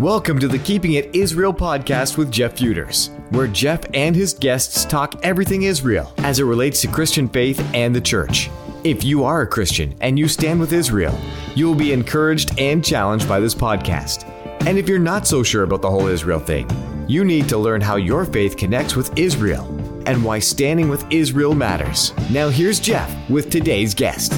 Welcome 0.00 0.38
to 0.38 0.48
the 0.48 0.58
Keeping 0.58 0.94
It 0.94 1.14
Israel 1.14 1.52
podcast 1.52 2.16
with 2.16 2.32
Jeff 2.32 2.56
Feuders, 2.56 3.10
where 3.28 3.46
Jeff 3.46 3.84
and 3.92 4.16
his 4.16 4.32
guests 4.32 4.86
talk 4.86 5.22
everything 5.22 5.64
Israel 5.64 6.10
as 6.16 6.38
it 6.38 6.44
relates 6.44 6.80
to 6.80 6.88
Christian 6.88 7.28
faith 7.28 7.60
and 7.74 7.94
the 7.94 8.00
church. 8.00 8.48
If 8.82 9.04
you 9.04 9.24
are 9.24 9.42
a 9.42 9.46
Christian 9.46 9.94
and 10.00 10.18
you 10.18 10.26
stand 10.26 10.58
with 10.58 10.72
Israel, 10.72 11.14
you 11.54 11.66
will 11.66 11.74
be 11.74 11.92
encouraged 11.92 12.58
and 12.58 12.82
challenged 12.82 13.28
by 13.28 13.40
this 13.40 13.54
podcast. 13.54 14.24
And 14.66 14.78
if 14.78 14.88
you're 14.88 14.98
not 14.98 15.26
so 15.26 15.42
sure 15.42 15.64
about 15.64 15.82
the 15.82 15.90
whole 15.90 16.06
Israel 16.06 16.40
thing, 16.40 16.66
you 17.06 17.22
need 17.22 17.46
to 17.50 17.58
learn 17.58 17.82
how 17.82 17.96
your 17.96 18.24
faith 18.24 18.56
connects 18.56 18.96
with 18.96 19.18
Israel 19.18 19.66
and 20.06 20.24
why 20.24 20.38
standing 20.38 20.88
with 20.88 21.04
Israel 21.10 21.54
matters. 21.54 22.14
Now, 22.30 22.48
here's 22.48 22.80
Jeff 22.80 23.14
with 23.28 23.50
today's 23.50 23.92
guest. 23.92 24.32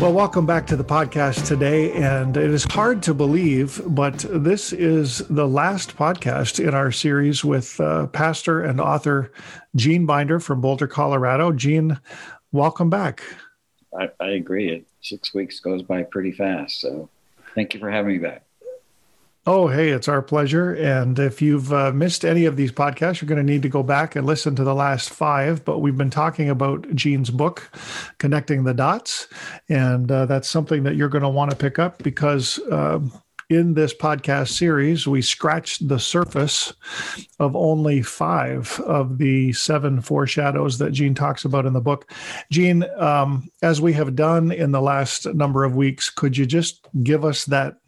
Well, 0.00 0.14
welcome 0.14 0.46
back 0.46 0.66
to 0.68 0.76
the 0.76 0.84
podcast 0.84 1.46
today. 1.46 1.92
And 1.92 2.34
it 2.34 2.48
is 2.48 2.64
hard 2.64 3.02
to 3.02 3.12
believe, 3.12 3.82
but 3.84 4.24
this 4.30 4.72
is 4.72 5.18
the 5.28 5.46
last 5.46 5.94
podcast 5.94 6.58
in 6.58 6.72
our 6.72 6.90
series 6.90 7.44
with 7.44 7.78
uh, 7.78 8.06
pastor 8.06 8.62
and 8.62 8.80
author 8.80 9.30
Gene 9.76 10.06
Binder 10.06 10.40
from 10.40 10.62
Boulder, 10.62 10.86
Colorado. 10.86 11.52
Gene, 11.52 12.00
welcome 12.50 12.88
back. 12.88 13.22
I, 13.94 14.08
I 14.18 14.28
agree. 14.30 14.86
Six 15.02 15.34
weeks 15.34 15.60
goes 15.60 15.82
by 15.82 16.04
pretty 16.04 16.32
fast. 16.32 16.80
So 16.80 17.10
thank 17.54 17.74
you 17.74 17.80
for 17.80 17.90
having 17.90 18.12
me 18.12 18.18
back. 18.18 18.42
Oh, 19.52 19.66
hey, 19.66 19.88
it's 19.88 20.06
our 20.06 20.22
pleasure. 20.22 20.74
And 20.74 21.18
if 21.18 21.42
you've 21.42 21.72
uh, 21.72 21.90
missed 21.90 22.24
any 22.24 22.44
of 22.44 22.54
these 22.54 22.70
podcasts, 22.70 23.20
you're 23.20 23.28
going 23.28 23.44
to 23.44 23.52
need 23.52 23.62
to 23.62 23.68
go 23.68 23.82
back 23.82 24.14
and 24.14 24.24
listen 24.24 24.54
to 24.54 24.62
the 24.62 24.76
last 24.76 25.10
five. 25.10 25.64
But 25.64 25.80
we've 25.80 25.96
been 25.96 26.08
talking 26.08 26.48
about 26.48 26.88
Gene's 26.94 27.30
book, 27.30 27.68
Connecting 28.18 28.62
the 28.62 28.74
Dots. 28.74 29.26
And 29.68 30.08
uh, 30.08 30.26
that's 30.26 30.48
something 30.48 30.84
that 30.84 30.94
you're 30.94 31.08
going 31.08 31.24
to 31.24 31.28
want 31.28 31.50
to 31.50 31.56
pick 31.56 31.80
up 31.80 32.00
because. 32.00 32.60
Um, 32.70 33.12
in 33.48 33.74
this 33.74 33.92
podcast 33.92 34.50
series, 34.50 35.08
we 35.08 35.20
scratched 35.20 35.88
the 35.88 35.98
surface 35.98 36.72
of 37.40 37.56
only 37.56 38.00
five 38.00 38.78
of 38.86 39.18
the 39.18 39.52
seven 39.54 40.00
foreshadows 40.00 40.78
that 40.78 40.92
Gene 40.92 41.16
talks 41.16 41.44
about 41.44 41.66
in 41.66 41.72
the 41.72 41.80
book. 41.80 42.12
Gene, 42.52 42.84
um, 42.96 43.48
as 43.60 43.80
we 43.80 43.92
have 43.94 44.14
done 44.14 44.52
in 44.52 44.70
the 44.70 44.80
last 44.80 45.26
number 45.34 45.64
of 45.64 45.74
weeks, 45.74 46.10
could 46.10 46.36
you 46.36 46.46
just 46.46 46.86
give 47.02 47.24
us 47.24 47.44
that 47.46 47.79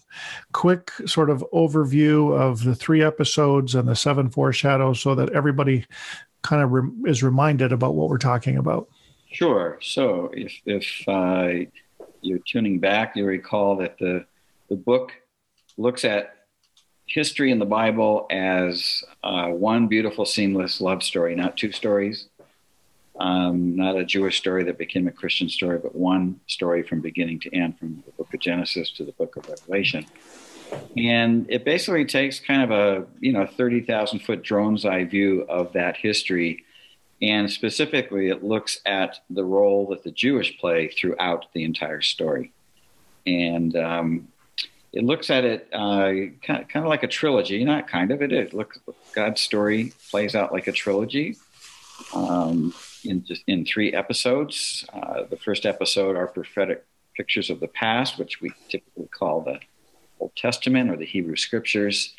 quick 0.53 0.93
sort 1.07 1.31
of 1.31 1.45
overview 1.53 2.39
of 2.39 2.65
the 2.65 2.75
three 2.75 3.03
episodes 3.03 3.75
and 3.75 3.89
the 3.89 3.97
seven 3.97 4.31
foreshadows 4.31 5.01
so 5.01 5.15
that 5.15 5.31
everybody 5.31 5.87
kind 6.43 6.63
of 6.63 6.73
re- 6.73 7.11
is 7.11 7.23
reminded 7.23 7.73
about 7.73 7.95
what 7.95 8.09
we're 8.09 8.19
talking 8.19 8.57
about? 8.57 8.89
Sure. 9.31 9.79
So 9.81 10.31
if, 10.35 10.53
if 10.67 11.09
uh, 11.09 11.67
you're 12.21 12.41
tuning 12.47 12.79
back, 12.79 13.17
you 13.17 13.25
recall 13.25 13.77
that 13.77 13.99
the, 13.99 14.27
the 14.69 14.77
book 14.77 15.13
looks 15.77 16.05
at 16.05 16.35
history 17.07 17.51
in 17.51 17.59
the 17.59 17.67
Bible 17.67 18.27
as 18.31 19.05
uh, 19.23 19.49
one 19.49 19.89
beautiful, 19.89 20.25
seamless 20.25 20.81
love 20.81 21.03
story, 21.03 21.35
not 21.35 21.57
two 21.57 21.73
stories, 21.73 22.29
um, 23.19 23.77
not 23.77 23.97
a 23.97 24.05
Jewish 24.05 24.39
story 24.39 24.65
that 24.65 24.79
became 24.79 25.07
a 25.07 25.13
Christian 25.13 25.49
story, 25.49 25.79
but 25.79 25.95
one 25.95 26.41
story 26.47 26.83
from 26.83 27.01
beginning 27.01 27.41
to 27.41 27.55
end, 27.55 27.79
from 27.79 28.03
the 28.07 28.13
book 28.13 28.33
of 28.33 28.41
Genesis 28.41 28.91
to 28.93 29.05
the 29.05 29.13
book 29.13 29.37
of 29.37 29.49
Revelation. 29.49 30.07
And 30.97 31.47
it 31.51 31.65
basically 31.65 32.07
takes 32.07 32.41
kind 32.41 32.63
of 32.63 32.71
a 32.71 33.07
you 33.21 33.33
know 33.33 33.47
30,000 33.47 34.21
foot 34.21 34.43
drone's 34.43 34.85
eye 34.85 35.05
view 35.05 35.43
of 35.49 35.73
that 35.75 35.97
history. 35.97 36.65
And 37.21 37.51
specifically, 37.51 38.31
it 38.31 38.43
looks 38.43 38.81
at 38.85 39.19
the 39.31 39.45
role 39.45 39.89
that 39.89 40.03
the 40.03 40.11
Jewish 40.11 40.59
play 40.59 40.89
throughout 40.89 41.47
the 41.53 41.63
entire 41.63 42.01
story. 42.01 42.53
And 43.27 43.77
um, 43.77 44.29
it 44.93 45.05
looks 45.05 45.31
at 45.31 45.45
it 45.45 45.69
uh, 45.73 46.11
kind, 46.45 46.67
of, 46.75 46.85
like 46.87 47.05
a 47.05 47.09
trilogy, 47.09 47.65
not 47.65 47.89
kind 47.89 48.11
of, 48.11 48.23
it. 48.23 48.53
Look, 48.53 48.75
God's 49.15 49.41
story 49.41 49.93
plays 50.11 50.35
out 50.35 50.53
like 50.53 50.67
a 50.67 50.73
trilogy. 50.73 51.37
Um, 52.13 52.75
in 53.05 53.25
in 53.47 53.65
three 53.65 53.93
episodes. 53.93 54.85
Uh, 54.93 55.25
the 55.29 55.37
first 55.37 55.67
episode 55.67 56.17
are 56.17 56.27
prophetic 56.27 56.85
pictures 57.17 57.51
of 57.51 57.61
the 57.61 57.69
past, 57.69 58.19
which 58.19 58.41
we 58.41 58.53
typically 58.69 59.09
call 59.09 59.43
the 59.43 59.61
Old 60.21 60.35
Testament 60.37 60.91
or 60.91 60.97
the 60.97 61.07
Hebrew 61.07 61.37
Scriptures. 61.37 62.15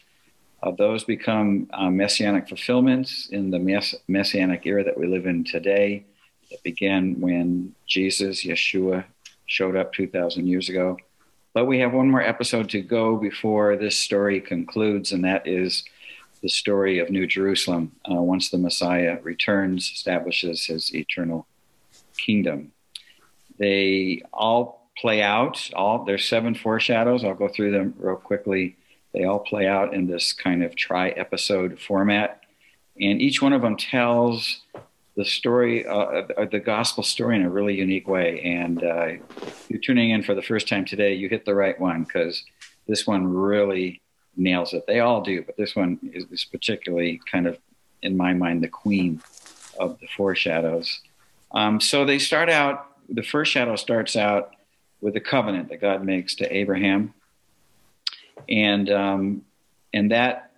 Uh, 0.61 0.71
those 0.71 1.03
become 1.03 1.69
uh, 1.73 1.89
messianic 1.89 2.47
fulfillments 2.47 3.27
in 3.31 3.51
the 3.51 3.59
mess- 3.59 3.95
messianic 4.07 4.65
era 4.65 4.83
that 4.83 4.97
we 4.97 5.07
live 5.07 5.25
in 5.25 5.43
today. 5.43 6.05
That 6.51 6.63
began 6.63 7.19
when 7.19 7.75
Jesus, 7.87 8.45
Yeshua, 8.45 9.05
showed 9.45 9.75
up 9.75 9.93
2,000 9.93 10.47
years 10.47 10.69
ago. 10.69 10.97
But 11.53 11.65
we 11.65 11.79
have 11.79 11.93
one 11.93 12.09
more 12.09 12.21
episode 12.21 12.69
to 12.69 12.81
go 12.81 13.17
before 13.17 13.75
this 13.75 13.97
story 13.97 14.39
concludes, 14.39 15.11
and 15.11 15.23
that 15.25 15.45
is 15.47 15.83
the 16.43 16.49
story 16.49 16.99
of 16.99 17.09
New 17.09 17.25
Jerusalem 17.25 17.93
uh, 18.07 18.15
once 18.15 18.49
the 18.49 18.57
Messiah 18.57 19.17
returns, 19.23 19.89
establishes 19.89 20.65
his 20.65 20.93
eternal 20.93 21.47
kingdom. 22.17 22.73
They 23.57 24.21
all 24.33 24.91
play 24.97 25.21
out. 25.21 25.69
All 25.73 26.03
there's 26.03 26.27
seven 26.27 26.53
foreshadows. 26.53 27.23
I'll 27.23 27.33
go 27.33 27.47
through 27.47 27.71
them 27.71 27.95
real 27.97 28.17
quickly. 28.17 28.75
They 29.13 29.23
all 29.23 29.39
play 29.39 29.67
out 29.67 29.93
in 29.93 30.05
this 30.07 30.33
kind 30.33 30.63
of 30.63 30.75
tri-episode 30.75 31.79
format, 31.79 32.41
and 32.99 33.21
each 33.21 33.41
one 33.41 33.53
of 33.53 33.61
them 33.61 33.77
tells 33.77 34.61
the 35.15 35.23
story, 35.23 35.85
uh, 35.85 36.23
the 36.51 36.59
gospel 36.59 37.03
story, 37.03 37.35
in 37.35 37.43
a 37.43 37.49
really 37.49 37.75
unique 37.75 38.07
way. 38.07 38.41
And 38.41 38.83
uh, 38.83 39.07
you're 39.69 39.79
tuning 39.79 40.09
in 40.09 40.23
for 40.23 40.33
the 40.33 40.41
first 40.41 40.67
time 40.67 40.85
today. 40.85 41.13
You 41.13 41.29
hit 41.29 41.45
the 41.45 41.53
right 41.53 41.79
one 41.79 42.03
because 42.03 42.43
this 42.87 43.05
one 43.07 43.27
really 43.27 44.01
nails 44.35 44.73
it. 44.73 44.85
They 44.87 44.99
all 44.99 45.21
do, 45.21 45.43
but 45.43 45.57
this 45.57 45.75
one 45.75 45.99
is, 46.13 46.25
is 46.31 46.45
particularly 46.45 47.21
kind 47.31 47.47
of, 47.47 47.57
in 48.01 48.17
my 48.17 48.33
mind, 48.33 48.63
the 48.63 48.67
queen 48.67 49.21
of 49.79 49.99
the 49.99 50.07
foreshadows. 50.07 51.01
Um, 51.51 51.79
so 51.79 52.05
they 52.05 52.19
start 52.19 52.49
out, 52.49 52.87
the 53.09 53.23
first 53.23 53.51
shadow 53.51 53.75
starts 53.75 54.15
out 54.15 54.55
with 55.01 55.13
the 55.13 55.19
covenant 55.19 55.69
that 55.69 55.81
God 55.81 56.03
makes 56.03 56.35
to 56.35 56.55
Abraham. 56.55 57.13
And, 58.49 58.89
um, 58.89 59.45
and 59.93 60.11
that, 60.11 60.51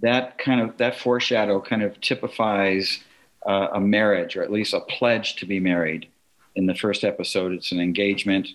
that 0.00 0.38
kind 0.38 0.60
of, 0.60 0.76
that 0.78 0.98
foreshadow 0.98 1.60
kind 1.60 1.82
of 1.82 2.00
typifies 2.00 3.00
uh, 3.46 3.68
a 3.72 3.80
marriage 3.80 4.36
or 4.36 4.42
at 4.42 4.52
least 4.52 4.74
a 4.74 4.80
pledge 4.80 5.36
to 5.36 5.46
be 5.46 5.60
married. 5.60 6.08
In 6.54 6.66
the 6.66 6.74
first 6.74 7.02
episode, 7.04 7.52
it's 7.52 7.72
an 7.72 7.80
engagement 7.80 8.48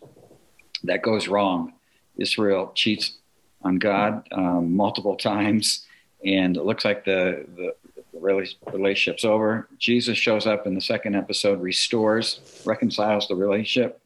that 0.84 1.02
goes 1.02 1.28
wrong. 1.28 1.74
Israel 2.18 2.72
cheats 2.76 3.18
on 3.62 3.78
God 3.78 4.28
um, 4.31 4.75
multiple 4.75 5.16
times, 5.16 5.86
and 6.25 6.58
it 6.58 6.64
looks 6.64 6.86
like 6.86 7.06
the, 7.06 7.46
the, 7.56 7.74
relationship's 8.14 9.24
over. 9.24 9.68
Jesus 9.78 10.18
shows 10.18 10.46
up 10.46 10.68
in 10.68 10.75
the 10.75 10.81
second 10.81 11.16
episode, 11.16 11.62
restores, 11.62 12.42
reconciles 12.66 13.28
the 13.28 13.36
relationship. 13.36 14.02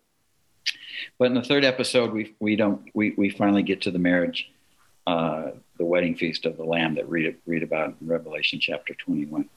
But 1.18 1.26
in 1.26 1.34
the 1.34 1.42
third 1.42 1.66
episode, 1.66 2.14
we 2.14 2.36
we 2.40 2.56
don't 2.56 2.90
we, 2.94 3.12
we 3.18 3.30
finally 3.30 3.64
get 3.64 3.82
to 3.82 3.92
the 3.92 4.00
marriage, 4.00 4.52
uh, 5.08 5.52
the 5.78 5.86
wedding 5.86 6.16
feast 6.16 6.46
of 6.46 6.58
the 6.58 6.64
Lamb 6.64 6.96
that 6.96 7.10
read 7.10 7.36
read 7.46 7.64
about 7.64 7.96
in 8.00 8.08
Revelation 8.08 8.60
chapter 8.60 8.94
twenty 8.94 9.26
one. 9.26 9.50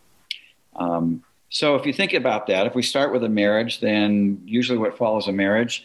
Um, 0.75 1.23
so 1.49 1.77
if 1.77 1.87
you 1.87 1.93
think 1.93 2.13
about 2.13 2.49
that, 2.49 2.67
if 2.67 2.75
we 2.75 2.83
start 2.83 3.13
with 3.13 3.23
a 3.23 3.29
marriage, 3.29 3.81
then 3.81 4.43
usually 4.45 4.79
what 4.79 4.99
follows 4.99 5.29
a 5.29 5.33
marriage 5.33 5.85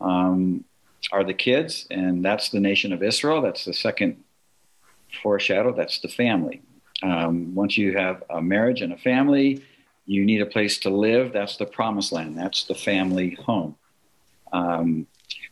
um, 0.00 0.64
are 1.12 1.24
the 1.24 1.34
kids, 1.34 1.86
and 1.90 2.24
that's 2.24 2.50
the 2.50 2.60
nation 2.60 2.92
of 2.92 3.02
Israel. 3.02 3.42
That's 3.42 3.64
the 3.64 3.74
second 3.74 4.22
foreshadow. 5.22 5.72
That's 5.72 6.00
the 6.00 6.08
family. 6.08 6.62
Um, 7.02 7.54
once 7.54 7.78
you 7.78 7.96
have 7.96 8.22
a 8.30 8.42
marriage 8.42 8.82
and 8.82 8.92
a 8.92 8.98
family, 8.98 9.62
you 10.06 10.24
need 10.24 10.42
a 10.42 10.46
place 10.46 10.78
to 10.80 10.90
live. 10.90 11.32
That's 11.32 11.56
the 11.56 11.66
promised 11.66 12.12
land. 12.12 12.36
That's 12.36 12.64
the 12.64 12.74
family 12.74 13.30
home. 13.46 13.76
Um, 14.52 15.06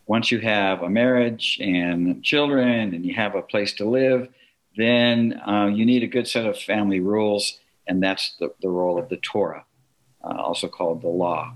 once 0.07 0.31
you 0.33 0.41
have 0.41 0.83
a 0.83 0.91
marriage 0.91 1.59
and 1.61 2.23
children 2.25 2.95
and 2.95 3.05
you 3.05 3.15
have 3.15 3.35
a 3.35 3.43
place 3.43 3.75
to 3.75 3.85
live, 3.89 4.29
then 4.77 5.41
uh, 5.47 5.67
you 5.67 5.85
need 5.85 6.03
a 6.03 6.07
good 6.07 6.27
set 6.27 6.47
of 6.47 6.59
family 6.59 7.01
rules, 7.01 7.59
and 7.87 8.03
that's 8.03 8.37
the, 8.39 8.53
the 8.63 8.69
role 8.69 8.99
of 8.99 9.09
the 9.09 9.17
Torah, 9.19 9.65
uh, 10.25 10.37
also 10.37 10.69
called 10.69 11.03
the 11.03 11.09
law. 11.09 11.53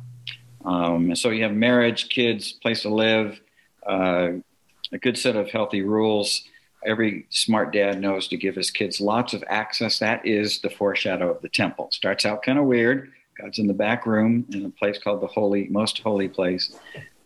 Um, 0.65 1.06
and 1.06 1.19
so 1.19 1.31
you 1.31 1.43
have 1.43 1.53
marriage, 1.53 2.09
kids, 2.09 2.53
place 2.53 2.83
to 2.83 2.89
live, 2.89 3.41
a 3.87 4.99
good 5.00 5.19
set 5.19 5.37
of 5.37 5.50
healthy 5.50 5.82
rules. 5.82 6.43
Every 6.84 7.26
smart 7.31 7.73
dad 7.73 8.00
knows 8.00 8.29
to 8.29 8.37
give 8.37 8.56
his 8.56 8.70
kids 8.70 9.00
lots 9.00 9.34
of 9.34 9.44
access. 9.46 9.99
That 9.99 10.26
is 10.26 10.61
the 10.61 10.70
foreshadow 10.70 11.31
of 11.31 11.40
the 11.40 11.49
temple. 11.49 11.88
Starts 11.93 12.26
out 12.26 12.43
kind 12.43 12.58
of 12.58 12.64
weird. 12.64 13.12
God's 13.40 13.58
in 13.58 13.67
the 13.67 13.75
back 13.75 14.05
room 14.05 14.44
in 14.52 14.64
a 14.64 14.70
place 14.70 14.99
called 14.99 15.23
the 15.23 15.26
holy, 15.26 15.69
most 15.69 15.99
holy 16.00 16.29
place. 16.29 16.76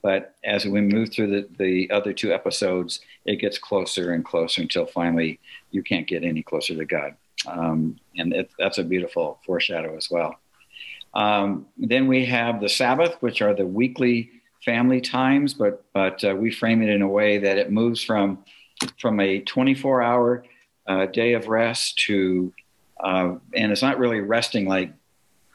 But 0.03 0.37
as 0.45 0.65
we 0.65 0.81
move 0.81 1.13
through 1.13 1.31
the, 1.31 1.49
the 1.59 1.91
other 1.91 2.13
two 2.13 2.33
episodes, 2.33 3.01
it 3.25 3.37
gets 3.37 3.59
closer 3.59 4.13
and 4.13 4.25
closer 4.25 4.63
until 4.63 4.87
finally 4.87 5.41
you 5.73 5.83
can't 5.83 6.07
get 6.07 6.23
any 6.23 6.43
closer 6.43 6.77
to 6.77 6.85
God. 6.85 7.17
Um, 7.47 7.99
and 8.17 8.33
it, 8.33 8.51
that's 8.59 8.79
a 8.79 8.85
beautiful 8.85 9.41
foreshadow 9.45 9.97
as 9.97 10.09
well. 10.11 10.39
Um, 11.15 11.67
then 11.77 12.07
we 12.07 12.27
have 12.27 12.61
the 12.61 12.69
Sabbath, 12.69 13.17
which 13.21 13.43
are 13.43 13.55
the 13.55 13.67
weekly 13.67 14.31
family 14.67 15.01
times, 15.01 15.55
but 15.55 15.85
but 15.95 16.23
uh, 16.23 16.35
we 16.37 16.51
frame 16.51 16.83
it 16.83 16.91
in 16.91 17.01
a 17.01 17.09
way 17.09 17.39
that 17.39 17.57
it 17.57 17.73
moves 17.73 18.03
from 18.03 18.45
from 19.01 19.21
a 19.21 19.41
24 19.41 20.03
hour 20.03 20.45
uh, 20.87 21.07
day 21.07 21.33
of 21.33 21.49
rest 21.49 21.99
to 22.01 22.53
uh, 23.01 23.37
and 23.55 23.73
it's 23.73 23.83
not 23.83 23.99
really 23.99 24.21
resting 24.21 24.67
like 24.67 24.93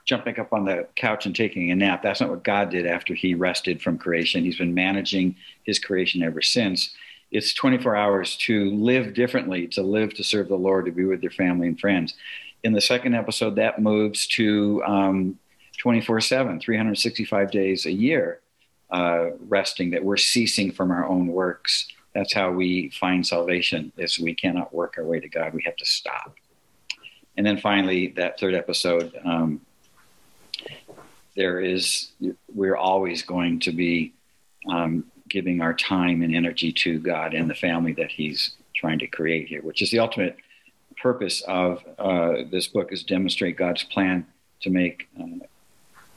jumping 0.05 0.39
up 0.39 0.51
on 0.51 0.65
the 0.65 0.87
couch 0.95 1.25
and 1.25 1.35
taking 1.35 1.69
a 1.71 1.75
nap. 1.75 2.01
That's 2.01 2.21
not 2.21 2.29
what 2.29 2.43
God 2.43 2.69
did 2.69 2.87
after 2.87 3.13
he 3.13 3.35
rested 3.35 3.81
from 3.81 3.97
creation. 3.97 4.43
He's 4.43 4.57
been 4.57 4.73
managing 4.73 5.35
his 5.63 5.77
creation 5.77 6.23
ever 6.23 6.41
since. 6.41 6.95
It's 7.29 7.53
24 7.53 7.95
hours 7.95 8.35
to 8.37 8.71
live 8.71 9.13
differently, 9.13 9.67
to 9.69 9.83
live 9.83 10.13
to 10.15 10.23
serve 10.23 10.49
the 10.49 10.55
Lord, 10.55 10.85
to 10.85 10.91
be 10.91 11.05
with 11.05 11.21
your 11.21 11.31
family 11.31 11.67
and 11.67 11.79
friends. 11.79 12.15
In 12.63 12.73
the 12.73 12.81
second 12.81 13.15
episode, 13.15 13.55
that 13.55 13.81
moves 13.81 14.27
to 14.27 14.83
um, 14.85 15.39
24 15.77 16.21
7, 16.21 16.59
365 16.59 17.51
days 17.51 17.85
a 17.85 17.91
year, 17.91 18.41
uh, 18.91 19.31
resting, 19.47 19.91
that 19.91 20.03
we're 20.03 20.17
ceasing 20.17 20.71
from 20.71 20.91
our 20.91 21.07
own 21.07 21.27
works. 21.27 21.87
That's 22.13 22.33
how 22.33 22.51
we 22.51 22.89
find 22.89 23.25
salvation, 23.25 23.91
is 23.97 24.19
we 24.19 24.35
cannot 24.35 24.73
work 24.73 24.95
our 24.97 25.05
way 25.05 25.19
to 25.19 25.29
God. 25.29 25.53
We 25.53 25.63
have 25.63 25.77
to 25.77 25.85
stop. 25.85 26.35
And 27.37 27.45
then 27.45 27.57
finally, 27.57 28.07
that 28.17 28.39
third 28.39 28.53
episode, 28.53 29.13
um, 29.23 29.61
there 31.35 31.61
is 31.61 32.11
we're 32.53 32.75
always 32.75 33.23
going 33.23 33.59
to 33.61 33.71
be 33.71 34.13
um, 34.69 35.05
giving 35.29 35.61
our 35.61 35.73
time 35.73 36.21
and 36.21 36.35
energy 36.35 36.73
to 36.73 36.99
God 36.99 37.33
and 37.33 37.49
the 37.49 37.55
family 37.55 37.93
that 37.93 38.11
He's 38.11 38.51
trying 38.75 38.99
to 38.99 39.07
create 39.07 39.47
here, 39.47 39.61
which 39.61 39.81
is 39.81 39.91
the 39.91 39.99
ultimate 39.99 40.35
purpose 41.01 41.41
of 41.47 41.83
uh, 41.97 42.43
this 42.51 42.67
book 42.67 42.91
is 42.91 43.03
demonstrate 43.03 43.57
God's 43.57 43.83
plan 43.83 44.27
to 44.61 44.69
make 44.69 45.07
uh, 45.19 45.23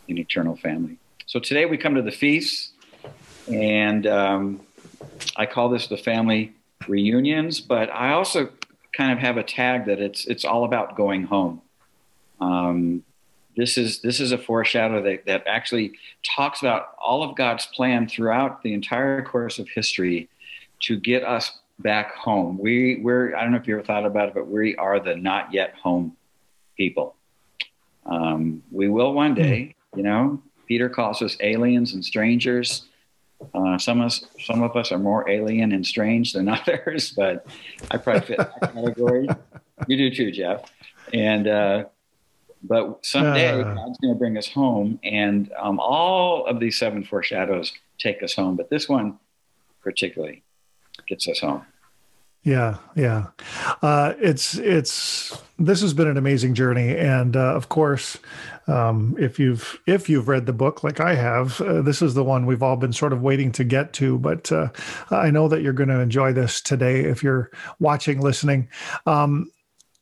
an 0.09 0.19
eternal 0.19 0.57
family. 0.57 0.99
So 1.27 1.41
today 1.41 1.65
we 1.65 1.79
come 1.79 1.95
to 1.95 2.03
the 2.03 2.13
feast, 2.13 2.73
and 3.51 4.07
um, 4.07 4.61
I 5.37 5.47
call 5.47 5.71
this 5.71 5.87
the 5.87 5.97
family 5.97 6.53
reunions, 6.87 7.61
but 7.61 7.91
I 7.91 8.13
also 8.13 8.51
kind 8.95 9.11
of 9.11 9.19
have 9.19 9.39
a 9.39 9.43
tag 9.43 9.87
that 9.87 10.01
it's 10.01 10.27
it's 10.27 10.45
all 10.45 10.65
about 10.65 10.97
going 10.97 11.25
home. 11.25 11.63
Um, 12.41 13.05
this 13.57 13.79
is 13.79 14.01
this 14.03 14.21
is 14.21 14.33
a 14.33 14.39
foreshadow 14.39 15.03
that, 15.03 15.25
that 15.25 15.47
actually 15.47 15.93
talks 16.23 16.61
about 16.61 16.95
all 17.03 17.23
of 17.23 17.37
God's 17.37 17.67
plan 17.67 18.07
throughout 18.07 18.63
the 18.63 18.75
entire 18.75 19.23
course 19.23 19.59
of 19.59 19.69
history 19.69 20.29
to 20.81 20.99
get 20.99 21.25
us 21.25 21.59
back 21.79 22.15
home. 22.17 22.59
We 22.59 22.97
we're 22.97 23.35
I 23.35 23.43
don't 23.43 23.53
know 23.53 23.59
if 23.59 23.67
you 23.67 23.77
ever 23.77 23.85
thought 23.85 24.05
about 24.05 24.29
it, 24.29 24.35
but 24.35 24.49
we 24.49 24.77
are 24.77 25.01
the 25.01 25.17
not 25.17 25.55
yet 25.55 25.75
home 25.75 26.17
people. 26.77 27.15
Um, 28.05 28.63
we 28.71 28.91
will 28.91 29.15
one 29.15 29.35
day, 29.35 29.75
you 29.97 30.03
know. 30.03 30.43
Peter 30.67 30.89
calls 30.89 31.23
us 31.23 31.37
aliens 31.41 31.95
and 31.95 32.05
strangers. 32.05 32.87
Uh, 33.55 33.77
some 33.79 34.01
of 34.01 34.07
us, 34.07 34.25
some 34.41 34.63
of 34.63 34.77
us 34.77 34.93
are 34.93 34.99
more 34.99 35.29
alien 35.29 35.73
and 35.73 35.87
strange 35.87 36.33
than 36.33 36.49
others, 36.59 37.13
but 37.13 37.47
I 37.91 37.99
probably 37.99 38.23
fit 38.23 38.39
that 38.39 38.75
category. 38.75 39.29
You 39.89 39.97
do 39.97 40.15
too, 40.15 40.31
Jeff. 40.31 40.71
And 41.13 41.49
uh, 41.49 41.85
but 42.63 43.05
someday 43.05 43.61
uh, 43.61 43.75
God's 43.75 43.99
going 43.99 44.15
to 44.15 44.19
bring 44.19 44.39
us 44.39 44.49
home, 44.49 44.99
and 45.03 45.53
um, 45.59 45.79
all 45.81 46.47
of 46.47 46.61
these 46.61 46.79
seven 46.79 47.05
foreshadows 47.05 47.73
take 47.99 48.23
us 48.23 48.35
home. 48.35 48.57
But 48.57 48.71
this 48.71 48.89
one, 48.89 49.19
particularly, 49.83 50.45
gets 51.09 51.29
us 51.29 51.41
home. 51.41 51.67
Yeah, 52.45 52.77
yeah. 52.95 53.29
Uh, 53.81 54.13
it's 54.21 54.55
it's 54.59 55.37
this 55.59 55.81
has 55.81 55.95
been 55.95 56.09
an 56.09 56.19
amazing 56.19 56.53
journey, 56.53 56.95
and 56.95 57.35
uh, 57.39 57.55
of 57.55 57.71
course, 57.71 58.19
um, 58.67 59.17
if 59.19 59.39
you've 59.39 59.81
if 59.87 60.11
you've 60.11 60.29
read 60.29 60.45
the 60.45 60.53
book 60.53 60.85
like 60.85 61.01
I 61.01 61.15
have, 61.15 61.59
uh, 61.63 61.81
this 61.81 62.03
is 62.03 62.13
the 62.13 62.23
one 62.23 62.45
we've 62.45 62.63
all 62.63 62.77
been 62.77 62.93
sort 62.93 63.15
of 63.15 63.23
waiting 63.23 63.51
to 63.53 63.65
get 63.65 63.95
to. 63.95 64.19
But 64.19 64.53
uh, 64.53 64.69
I 65.11 65.31
know 65.31 65.49
that 65.49 65.63
you're 65.63 65.73
going 65.73 65.89
to 65.89 66.01
enjoy 66.01 66.35
this 66.35 66.61
today 66.61 67.01
if 67.01 67.23
you're 67.23 67.51
watching, 67.81 68.21
listening. 68.21 68.69
Um, 69.07 69.51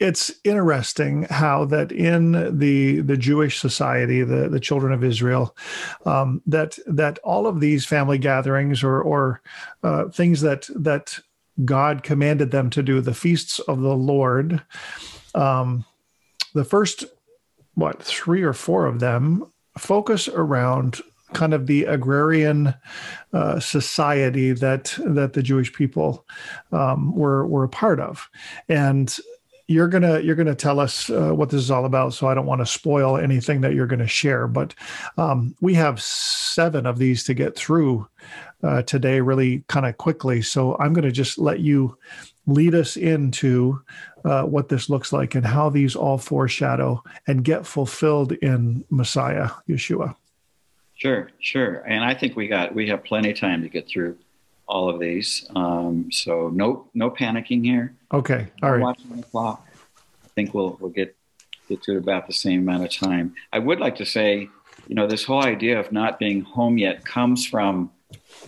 it's 0.01 0.33
interesting 0.43 1.23
how 1.31 1.65
that 1.67 1.93
in 1.93 2.59
the 2.59 3.03
the 3.03 3.17
Jewish 3.17 3.61
society, 3.61 4.25
the 4.25 4.49
the 4.49 4.59
children 4.59 4.93
of 4.93 5.05
Israel, 5.05 5.57
um, 6.07 6.43
that 6.47 6.77
that 6.87 7.21
all 7.21 7.47
of 7.47 7.61
these 7.61 7.87
family 7.87 8.19
gatherings 8.19 8.83
or 8.83 9.01
or 9.01 9.43
uh, 9.85 10.09
things 10.09 10.41
that 10.41 10.69
that 10.75 11.21
God 11.65 12.03
commanded 12.03 12.51
them 12.51 12.71
to 12.71 12.83
do, 12.83 13.01
the 13.01 13.15
feasts 13.15 13.59
of 13.61 13.81
the 13.81 13.97
Lord, 13.97 14.63
um, 15.35 15.85
the 16.55 16.65
first 16.65 17.05
what 17.75 18.03
three 18.03 18.43
or 18.43 18.53
four 18.53 18.87
of 18.87 19.01
them 19.01 19.51
focus 19.79 20.29
around 20.29 21.01
kind 21.33 21.55
of 21.55 21.67
the 21.67 21.85
agrarian 21.85 22.75
uh, 23.33 23.59
society 23.59 24.53
that 24.53 24.95
that 24.99 25.33
the 25.33 25.43
Jewish 25.43 25.73
people 25.73 26.27
um, 26.73 27.15
were 27.15 27.47
were 27.47 27.65
a 27.65 27.69
part 27.69 28.01
of, 28.01 28.29
and 28.69 29.17
you're 29.69 29.89
gonna 29.89 30.21
you're 30.21 30.35
gonna 30.35 30.55
tell 30.55 30.81
us 30.81 31.09
uh, 31.11 31.31
what 31.31 31.51
this 31.51 31.61
is 31.61 31.71
all 31.71 31.85
about. 31.85 32.15
So 32.15 32.27
I 32.27 32.35
don't 32.35 32.47
want 32.47 32.61
to 32.61 32.67
spoil 32.67 33.17
anything 33.17 33.61
that 33.63 33.75
you're 33.75 33.87
to 34.01 34.07
share. 34.07 34.47
But 34.47 34.75
um, 35.17 35.55
we 35.61 35.75
have 35.75 36.03
seven 36.03 36.87
of 36.87 36.99
these 36.99 37.25
to 37.25 37.35
get 37.35 37.57
through 37.57 38.09
uh, 38.63 38.83
today, 38.83 39.21
really 39.21 39.65
kind 39.69 39.87
of 39.87 39.97
quickly. 39.99 40.43
So 40.43 40.77
I'm 40.79 40.93
to 41.05 41.13
just 41.13 41.39
let 41.39 41.61
you 41.61 41.97
lead 42.47 42.75
us 42.75 42.97
into 42.97 43.81
uh, 44.25 44.43
what 44.43 44.69
this 44.69 44.91
looks 44.91 45.13
like 45.13 45.35
and 45.35 45.47
how 45.47 45.71
these 45.71 45.97
all 45.97 46.19
foreshadow 46.19 47.03
and 47.27 47.45
get 47.45 47.67
fulfilled 47.67 48.33
in 48.33 48.85
Messiah 48.91 49.51
Yeshua. 49.69 50.17
Sure, 50.95 51.31
sure. 51.41 51.77
And 51.89 52.05
I 52.05 52.15
think 52.15 52.37
we 52.37 52.47
got 52.47 52.75
we 52.75 52.89
have 52.89 53.03
plenty 53.05 53.31
of 53.31 53.39
time 53.39 53.63
to 53.63 53.69
get 53.69 53.89
through 53.89 54.19
all 54.67 54.89
of 54.89 55.01
these. 55.01 55.47
Um, 55.55 56.11
so 56.11 56.49
no 56.49 56.89
no 56.95 57.11
panicking 57.11 57.65
here. 57.65 57.95
Okay. 58.13 58.49
All 58.63 58.73
right. 58.73 58.81
Watching 58.81 59.17
the 59.17 59.23
clock. 59.23 59.67
I 60.25 60.29
think 60.35 60.55
we'll 60.55 60.77
we'll 60.81 60.91
get 60.91 61.17
get 61.69 61.83
to 61.85 61.97
about 61.97 62.27
the 62.27 62.33
same 62.33 62.61
amount 62.61 62.85
of 62.85 62.91
time. 62.91 63.35
I 63.53 63.59
would 63.59 63.81
like 63.81 63.97
to 63.97 64.07
say, 64.07 64.49
you 64.87 64.95
know, 64.95 65.07
this 65.07 65.25
whole 65.25 65.45
idea 65.45 65.79
of 65.79 65.93
not 65.93 66.19
being 66.19 66.43
home 66.43 66.79
yet 66.79 67.05
comes 67.05 67.47
from 67.47 67.91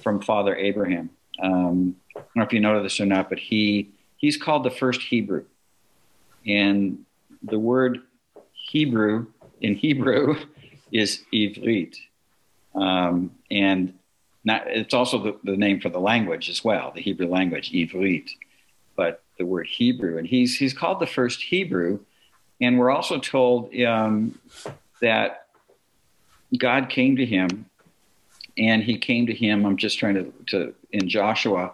from 0.02 0.20
Father 0.20 0.54
Abraham. 0.56 1.10
Um, 1.42 1.96
I 2.16 2.20
don't 2.20 2.36
know 2.36 2.42
if 2.44 2.52
you 2.52 2.60
know 2.60 2.82
this 2.82 3.00
or 3.00 3.06
not, 3.06 3.28
but 3.28 3.38
he 3.38 3.90
he's 4.16 4.36
called 4.36 4.64
the 4.64 4.70
first 4.70 5.00
Hebrew, 5.02 5.44
and 6.46 7.04
the 7.42 7.58
word 7.58 8.00
Hebrew 8.52 9.26
in 9.60 9.74
Hebrew 9.74 10.36
is 10.92 11.22
Ivrit, 11.32 11.96
um, 12.74 13.32
and 13.50 13.94
not, 14.44 14.66
it's 14.66 14.94
also 14.94 15.18
the, 15.18 15.38
the, 15.42 15.56
name 15.56 15.80
for 15.80 15.88
the 15.88 15.98
language 15.98 16.50
as 16.50 16.62
well, 16.62 16.92
the 16.94 17.00
Hebrew 17.00 17.28
language, 17.28 17.72
Ivrit, 17.72 18.30
but 18.94 19.22
the 19.38 19.46
word 19.46 19.66
Hebrew. 19.66 20.18
And 20.18 20.26
he's, 20.26 20.58
he's 20.58 20.74
called 20.74 21.00
the 21.00 21.06
first 21.06 21.42
Hebrew. 21.42 22.00
And 22.60 22.78
we're 22.78 22.90
also 22.90 23.18
told 23.18 23.74
um, 23.80 24.38
that 25.00 25.46
God 26.56 26.88
came 26.88 27.16
to 27.16 27.26
him, 27.26 27.66
and 28.56 28.82
he 28.82 28.98
came 28.98 29.26
to 29.26 29.34
him. 29.34 29.64
I'm 29.64 29.76
just 29.76 29.98
trying 29.98 30.14
to, 30.14 30.32
to 30.48 30.74
in 30.92 31.08
Joshua. 31.08 31.72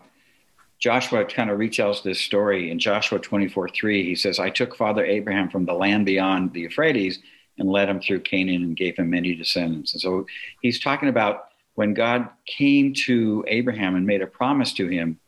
Joshua 0.79 1.27
kind 1.27 1.51
of 1.51 1.59
retells 1.59 2.03
this 2.03 2.19
story 2.19 2.71
in 2.71 2.79
Joshua 2.79 3.19
24 3.19 3.69
3. 3.69 4.05
He 4.05 4.15
says, 4.15 4.39
I 4.39 4.49
took 4.49 4.75
Father 4.75 5.05
Abraham 5.05 5.51
from 5.51 5.67
the 5.67 5.75
land 5.75 6.07
beyond 6.07 6.55
the 6.55 6.61
Euphrates 6.61 7.19
and 7.59 7.69
led 7.69 7.91
him 7.91 8.01
through 8.01 8.21
Canaan 8.21 8.63
and 8.63 8.77
gave 8.77 8.97
him 8.97 9.11
many 9.11 9.35
descendants. 9.35 9.93
And 9.93 10.01
so 10.01 10.27
he's 10.63 10.81
talking 10.81 11.11
about 11.11 11.50
when 11.75 11.95
God 11.95 12.29
came 12.47 12.93
to 13.07 13.45
Abraham 13.49 13.95
and 13.97 14.07
made 14.07 14.23
a 14.23 14.27
promise 14.27 14.73
to 14.75 14.87
him, 14.87 15.19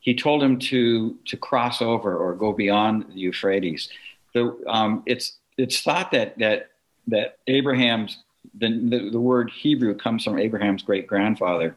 he 0.00 0.14
told 0.14 0.42
him 0.42 0.58
to 0.58 1.18
to 1.26 1.36
cross 1.36 1.82
over 1.82 2.16
or 2.16 2.34
go 2.34 2.52
beyond 2.52 3.06
the 3.08 3.20
Euphrates. 3.20 3.88
The, 4.34 4.56
um, 4.66 5.02
it's 5.06 5.38
it's 5.58 5.82
thought 5.82 6.10
that 6.12 6.38
that 6.38 6.70
that 7.08 7.38
Abraham's 7.46 8.18
the, 8.54 8.68
the, 8.68 9.10
the 9.10 9.20
word 9.20 9.50
Hebrew 9.50 9.94
comes 9.94 10.24
from 10.24 10.38
Abraham's 10.38 10.82
great 10.82 11.06
grandfather, 11.06 11.76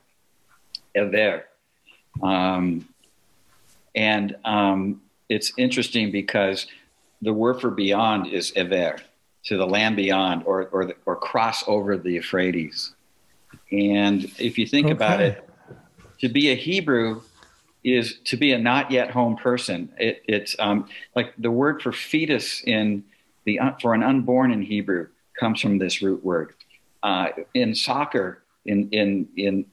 Ever, 0.96 1.46
um, 2.22 2.88
and 3.96 4.36
um, 4.46 5.02
it's 5.30 5.52
interesting 5.58 6.12
because 6.12 6.68
the 7.22 7.34
word 7.34 7.60
for 7.60 7.72
beyond 7.72 8.28
is 8.28 8.54
Ever, 8.56 8.98
to 9.46 9.58
the 9.58 9.68
land 9.68 9.96
beyond, 9.96 10.44
or 10.46 10.68
or 10.68 10.86
the, 10.86 10.96
or 11.06 11.16
cross 11.16 11.64
over 11.68 11.98
the 11.98 12.12
Euphrates. 12.12 12.96
And 13.74 14.26
if 14.38 14.58
you 14.58 14.68
think 14.68 14.86
okay. 14.86 14.94
about 14.94 15.22
it, 15.22 15.50
to 16.20 16.30
be 16.30 16.52
a 16.52 16.56
Hebrew 16.56 17.22
is 17.84 18.20
to 18.26 18.38
be 18.38 18.54
a 18.54 18.58
not 18.58 18.92
yet 18.92 19.12
home 19.12 19.36
person. 19.36 19.92
It, 19.98 20.24
it's 20.28 20.56
um, 20.60 20.88
like 21.16 21.34
the 21.38 21.52
word 21.52 21.82
for 21.82 21.92
fetus 21.92 22.64
in 22.64 23.04
the 23.46 23.60
for 23.82 23.94
an 23.94 24.04
unborn 24.04 24.52
in 24.52 24.62
Hebrew 24.62 25.08
comes 25.38 25.60
from 25.60 25.80
this 25.80 26.02
root 26.02 26.24
word. 26.24 26.54
Uh, 27.02 27.30
in 27.54 27.76
soccer, 27.76 28.44
in 28.66 28.90
in 28.92 29.28
in 29.36 29.66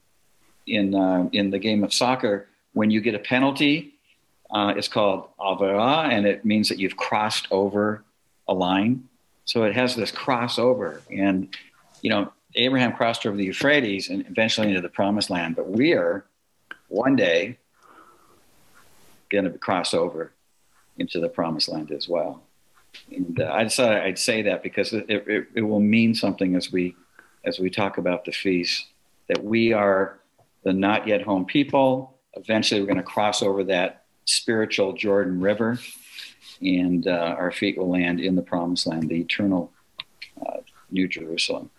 in 0.66 0.95
uh, 0.95 1.28
in 1.33 1.50
the 1.50 1.59
game 1.59 1.85
of 1.85 1.92
soccer, 1.92 2.49
when 2.73 2.90
you 2.90 3.00
get 3.00 3.14
a 3.14 3.19
penalty, 3.19 3.95
uh, 4.50 4.75
it's 4.76 4.88
called 4.88 5.28
avera, 5.38 6.09
and 6.11 6.26
it 6.26 6.45
means 6.45 6.69
that 6.71 6.78
you've 6.78 6.97
crossed 6.97 7.47
over 7.50 8.02
a 8.49 8.54
line. 8.54 9.09
So 9.45 9.64
it 9.64 9.75
has 9.75 9.95
this 9.95 10.11
crossover, 10.11 11.00
and 11.11 11.54
you 12.02 12.11
know 12.11 12.33
Abraham 12.54 12.92
crossed 12.92 13.26
over 13.26 13.37
the 13.37 13.45
Euphrates 13.45 14.09
and 14.09 14.26
eventually 14.28 14.69
into 14.69 14.80
the 14.80 14.88
promised 14.88 15.30
land, 15.30 15.57
but 15.57 15.69
we 15.69 15.92
are 15.92 16.25
one 16.88 17.16
day 17.16 17.59
going 19.30 19.45
to 19.45 19.57
cross 19.59 19.95
over 19.95 20.33
into 20.99 21.21
the 21.21 21.28
promised 21.28 21.69
land 21.69 21.90
as 21.92 22.09
well. 22.09 22.42
And 23.11 23.40
uh, 23.40 23.50
I 23.52 23.64
decided 23.64 24.02
I'd 24.02 24.19
say 24.19 24.42
that 24.42 24.62
because 24.62 24.92
it, 24.92 25.09
it, 25.09 25.49
it 25.54 25.62
will 25.62 25.80
mean 25.80 26.14
something 26.14 26.57
as 26.57 26.73
we 26.73 26.97
as 27.45 27.59
we 27.59 27.71
talk 27.71 27.97
about 27.97 28.25
the 28.25 28.33
feast 28.33 28.87
that 29.28 29.42
we 29.42 29.73
are 29.73 30.19
the 30.64 30.73
not 30.73 31.07
yet 31.07 31.23
home 31.23 31.45
people. 31.45 32.19
Eventually, 32.35 32.80
we're 32.80 32.87
going 32.87 32.97
to 32.97 33.02
cross 33.02 33.42
over 33.42 33.64
that 33.64 34.04
spiritual 34.25 34.92
Jordan 34.92 35.40
River, 35.40 35.78
and 36.61 37.07
uh, 37.07 37.35
our 37.38 37.50
feet 37.50 37.78
will 37.78 37.90
land 37.90 38.21
in 38.21 38.37
the 38.37 38.42
promised 38.42 38.87
land, 38.87 39.09
the 39.09 39.21
eternal 39.21 39.73
uh, 40.45 40.59
New 40.90 41.09
Jerusalem. 41.09 41.71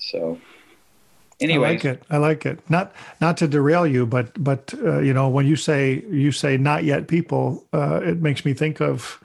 So, 0.00 0.40
anyway, 1.40 1.68
I 1.68 1.72
like 1.72 1.84
it. 1.84 2.02
I 2.10 2.16
like 2.16 2.46
it. 2.46 2.58
Not 2.68 2.92
not 3.20 3.36
to 3.38 3.48
derail 3.48 3.86
you, 3.86 4.06
but 4.06 4.42
but 4.42 4.74
uh, 4.82 4.98
you 4.98 5.12
know 5.12 5.28
when 5.28 5.46
you 5.46 5.56
say 5.56 6.04
you 6.10 6.32
say 6.32 6.56
not 6.56 6.84
yet 6.84 7.06
people, 7.06 7.64
uh, 7.72 8.00
it 8.02 8.20
makes 8.20 8.44
me 8.44 8.54
think 8.54 8.80
of 8.80 9.22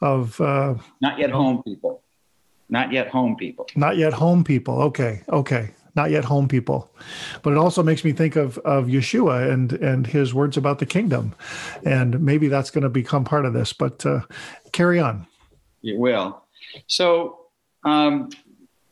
of 0.00 0.40
uh, 0.40 0.74
not 1.00 1.18
yet 1.18 1.30
home 1.30 1.62
people. 1.62 2.02
Not 2.68 2.92
yet 2.92 3.08
home 3.08 3.36
people. 3.36 3.66
Not 3.74 3.96
yet 3.96 4.12
home 4.12 4.44
people. 4.44 4.80
Okay. 4.82 5.22
Okay. 5.28 5.70
Not 5.96 6.10
yet 6.12 6.24
home 6.24 6.46
people. 6.46 6.88
But 7.42 7.52
it 7.52 7.56
also 7.56 7.82
makes 7.82 8.04
me 8.04 8.12
think 8.12 8.36
of 8.36 8.58
of 8.58 8.86
Yeshua 8.86 9.50
and 9.52 9.72
and 9.72 10.06
his 10.06 10.32
words 10.32 10.56
about 10.56 10.78
the 10.78 10.86
kingdom. 10.86 11.34
And 11.84 12.20
maybe 12.20 12.46
that's 12.46 12.70
going 12.70 12.84
to 12.84 12.90
become 12.90 13.24
part 13.24 13.44
of 13.44 13.54
this, 13.54 13.72
but 13.72 14.06
uh, 14.06 14.20
carry 14.72 15.00
on. 15.00 15.26
It 15.82 15.98
will. 15.98 16.44
So 16.86 17.38
um, 17.84 18.30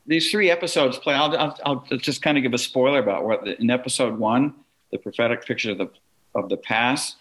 these 0.09 0.31
three 0.31 0.49
episodes 0.49 0.97
play. 0.97 1.13
I'll, 1.13 1.37
I'll, 1.37 1.57
I'll, 1.63 1.97
just 1.97 2.23
kind 2.23 2.35
of 2.35 2.41
give 2.41 2.53
a 2.53 2.57
spoiler 2.57 2.99
about 2.99 3.25
what 3.25 3.47
in 3.47 3.69
episode 3.69 4.17
one, 4.17 4.55
the 4.91 4.97
prophetic 4.97 5.45
picture 5.45 5.71
of 5.71 5.77
the 5.77 5.89
of 6.33 6.49
the 6.49 6.57
past. 6.57 7.15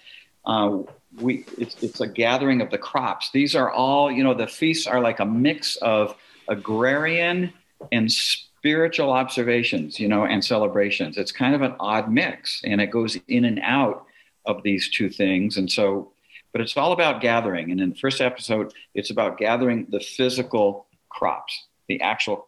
Uh, 0.47 0.79
we 1.21 1.45
it's, 1.59 1.83
it's 1.83 2.01
a 2.01 2.07
gathering 2.07 2.63
of 2.63 2.71
the 2.71 2.79
crops. 2.79 3.31
These 3.31 3.55
are 3.55 3.71
all 3.71 4.11
you 4.11 4.25
know. 4.25 4.33
The 4.33 4.47
feasts 4.47 4.87
are 4.87 5.01
like 5.03 5.21
a 5.21 5.27
mix 5.27 5.77
of 5.77 6.17
agrarian 6.49 7.53
and 7.93 8.11
spiritual 8.11 9.13
observations, 9.13 10.01
you 10.01 10.09
know, 10.09 10.25
and 10.25 10.43
celebrations. 10.43 11.19
It's 11.19 11.31
kind 11.31 11.55
of 11.55 11.61
an 11.61 11.75
odd 11.79 12.11
mix, 12.11 12.63
and 12.65 12.81
it 12.81 12.91
goes 12.91 13.19
in 13.29 13.45
and 13.45 13.61
out 13.63 14.07
of 14.47 14.63
these 14.63 14.89
two 14.89 15.11
things. 15.11 15.59
And 15.59 15.71
so, 15.71 16.13
but 16.53 16.63
it's 16.63 16.75
all 16.75 16.93
about 16.93 17.21
gathering. 17.21 17.71
And 17.71 17.83
in 17.83 17.91
the 17.91 17.97
first 17.97 18.23
episode, 18.23 18.73
it's 18.95 19.11
about 19.11 19.37
gathering 19.37 19.87
the 19.91 20.01
physical 20.01 20.87
crops, 21.11 21.67
the 21.87 22.01
actual 22.01 22.48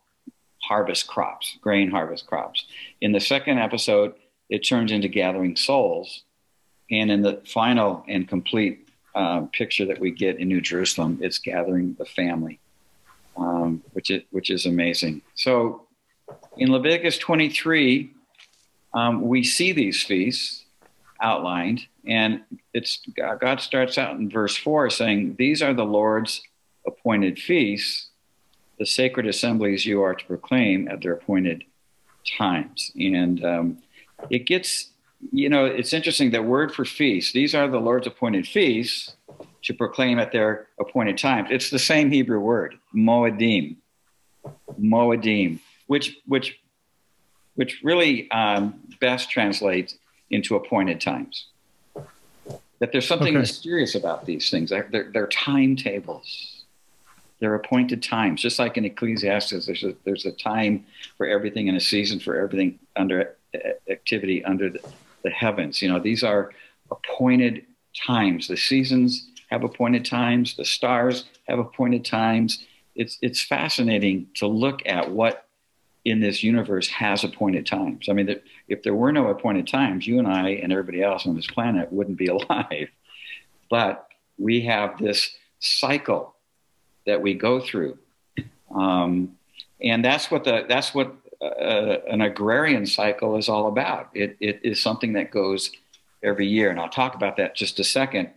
harvest 0.71 1.07
crops, 1.07 1.59
grain 1.61 1.91
harvest 1.91 2.27
crops. 2.27 2.65
In 3.01 3.13
the 3.13 3.21
second 3.21 3.59
episode, 3.59 4.15
it 4.49 4.61
turns 4.61 4.93
into 4.93 5.09
gathering 5.09 5.57
souls. 5.57 6.23
And 6.91 7.11
in 7.11 7.23
the 7.23 7.43
final 7.45 8.05
and 8.09 8.27
complete 8.27 8.89
uh, 9.15 9.43
picture 9.53 9.87
that 9.87 10.01
we 10.01 10.11
get 10.11 10.39
in 10.39 10.49
New 10.49 10.61
Jerusalem, 10.61 11.19
it's 11.21 11.39
gathering 11.39 11.97
the 11.99 12.05
family 12.05 12.61
um, 13.41 13.83
which 13.93 14.11
is 14.11 14.23
which 14.31 14.51
is 14.51 14.67
amazing. 14.67 15.23
So 15.35 15.87
in 16.57 16.71
Leviticus 16.71 17.19
23, 17.19 18.13
um, 18.95 19.23
we 19.23 19.43
see 19.43 19.73
these 19.73 20.03
feasts 20.03 20.65
outlined, 21.21 21.87
and 22.07 22.43
it's 22.73 23.01
God 23.17 23.61
starts 23.61 23.99
out 23.99 24.17
in 24.17 24.31
verse 24.31 24.57
four 24.57 24.91
saying, 24.91 25.37
"These 25.39 25.63
are 25.63 25.75
the 25.75 25.85
Lord's 25.85 26.43
appointed 26.87 27.39
feasts, 27.39 28.10
the 28.81 28.87
sacred 28.87 29.27
assemblies 29.29 29.87
you 29.87 30.03
are 30.03 30.17
to 30.17 30.25
proclaim 30.27 30.89
at 30.89 31.01
their 31.01 31.13
appointed 31.13 31.63
times." 32.37 32.91
And 32.97 33.45
um, 33.45 33.79
it 34.29 34.47
gets, 34.47 34.91
you 35.31 35.49
know, 35.49 35.65
it's 35.67 35.93
interesting 35.93 36.33
that 36.33 36.45
word 36.45 36.75
for 36.75 36.85
feast. 36.85 37.33
These 37.33 37.55
are 37.55 37.69
the 37.69 37.79
Lord's 37.79 38.09
appointed 38.09 38.47
feasts 38.49 39.15
to 39.63 39.75
proclaim 39.75 40.19
at 40.19 40.33
their 40.33 40.67
appointed 40.81 41.19
times. 41.19 41.49
It's 41.51 41.71
the 41.71 41.79
same 41.79 42.11
Hebrew 42.11 42.41
word, 42.41 42.77
moedim, 42.95 43.77
moedim, 44.81 45.61
which 45.87 46.17
which 46.27 46.59
which 47.55 47.81
really 47.83 48.31
um, 48.31 48.81
best 49.01 49.31
translates 49.31 49.97
into 50.31 50.57
appointed 50.57 51.01
times. 51.01 51.47
That 52.79 52.93
there's 52.93 53.07
something 53.07 53.35
okay. 53.35 53.41
mysterious 53.41 53.95
about 53.95 54.25
these 54.25 54.51
things. 54.51 54.71
They're, 54.71 54.89
they're, 54.91 55.11
they're, 55.13 55.27
timetables. 55.27 56.60
They're 57.41 57.55
appointed 57.55 58.03
times, 58.03 58.43
just 58.43 58.59
like 58.59 58.77
in 58.77 58.85
Ecclesiastes. 58.85 59.67
There's 59.67 59.83
a 59.83 59.95
there's 60.05 60.27
a 60.27 60.33
time 60.33 60.85
for 61.17 61.27
everything 61.27 61.69
and 61.69 61.77
a 61.77 61.81
season 61.81 62.21
for 62.21 62.39
everything 62.39 62.79
under 62.97 63.37
activity 63.89 64.45
under 64.45 64.71
the, 64.71 64.81
the 65.23 65.31
heavens. 65.31 65.83
You 65.83 65.89
know, 65.91 65.99
these 65.99 66.23
are 66.23 66.51
appointed 66.91 67.65
times. 68.07 68.49
The 68.49 68.57
seasons 68.57 69.31
have 69.51 69.65
appointed 69.65 70.05
times, 70.05 70.57
the 70.57 70.65
stars 70.65 71.25
have 71.49 71.59
appointed 71.59 72.05
times. 72.05 72.65
It's, 72.95 73.19
it's 73.23 73.43
fascinating 73.43 74.29
to 74.35 74.47
look 74.47 74.81
at 74.87 75.11
what 75.11 75.47
in 76.05 76.21
this 76.21 76.43
universe 76.43 76.89
has 76.89 77.25
appointed 77.25 77.67
times. 77.67 78.09
I 78.09 78.13
mean, 78.13 78.41
if 78.69 78.83
there 78.83 78.95
were 78.95 79.13
no 79.13 79.29
appointed 79.29 79.67
times, 79.67 80.07
you 80.07 80.19
and 80.19 80.27
I 80.27 80.51
and 80.51 80.73
everybody 80.73 81.03
else 81.03 81.27
on 81.27 81.37
this 81.37 81.47
planet 81.47 81.93
wouldn't 81.93 82.17
be 82.17 82.27
alive. 82.29 82.89
But 83.69 84.07
we 84.39 84.63
have 84.63 84.99
this 84.99 85.37
cycle 85.59 86.35
that 87.07 87.21
we 87.21 87.35
go 87.35 87.61
through, 87.61 87.99
um, 88.75 89.37
and 89.83 90.05
that's 90.05 90.31
what 90.31 90.45
the 90.45 90.65
that's 90.69 90.95
what 90.95 91.15
uh, 91.41 91.97
an 92.09 92.21
agrarian 92.21 92.87
cycle 92.87 93.37
is 93.37 93.49
all 93.49 93.67
about. 93.69 94.11
It, 94.15 94.37
it 94.41 94.61
is 94.63 94.81
something 94.81 95.15
that 95.15 95.31
goes 95.31 95.71
every 96.23 96.47
year, 96.47 96.71
and 96.71 96.79
I'll 96.79 96.89
talk 96.89 97.15
about 97.15 97.37
that 97.39 97.55
just 97.55 97.81
a 97.81 97.85
second. 97.85 98.31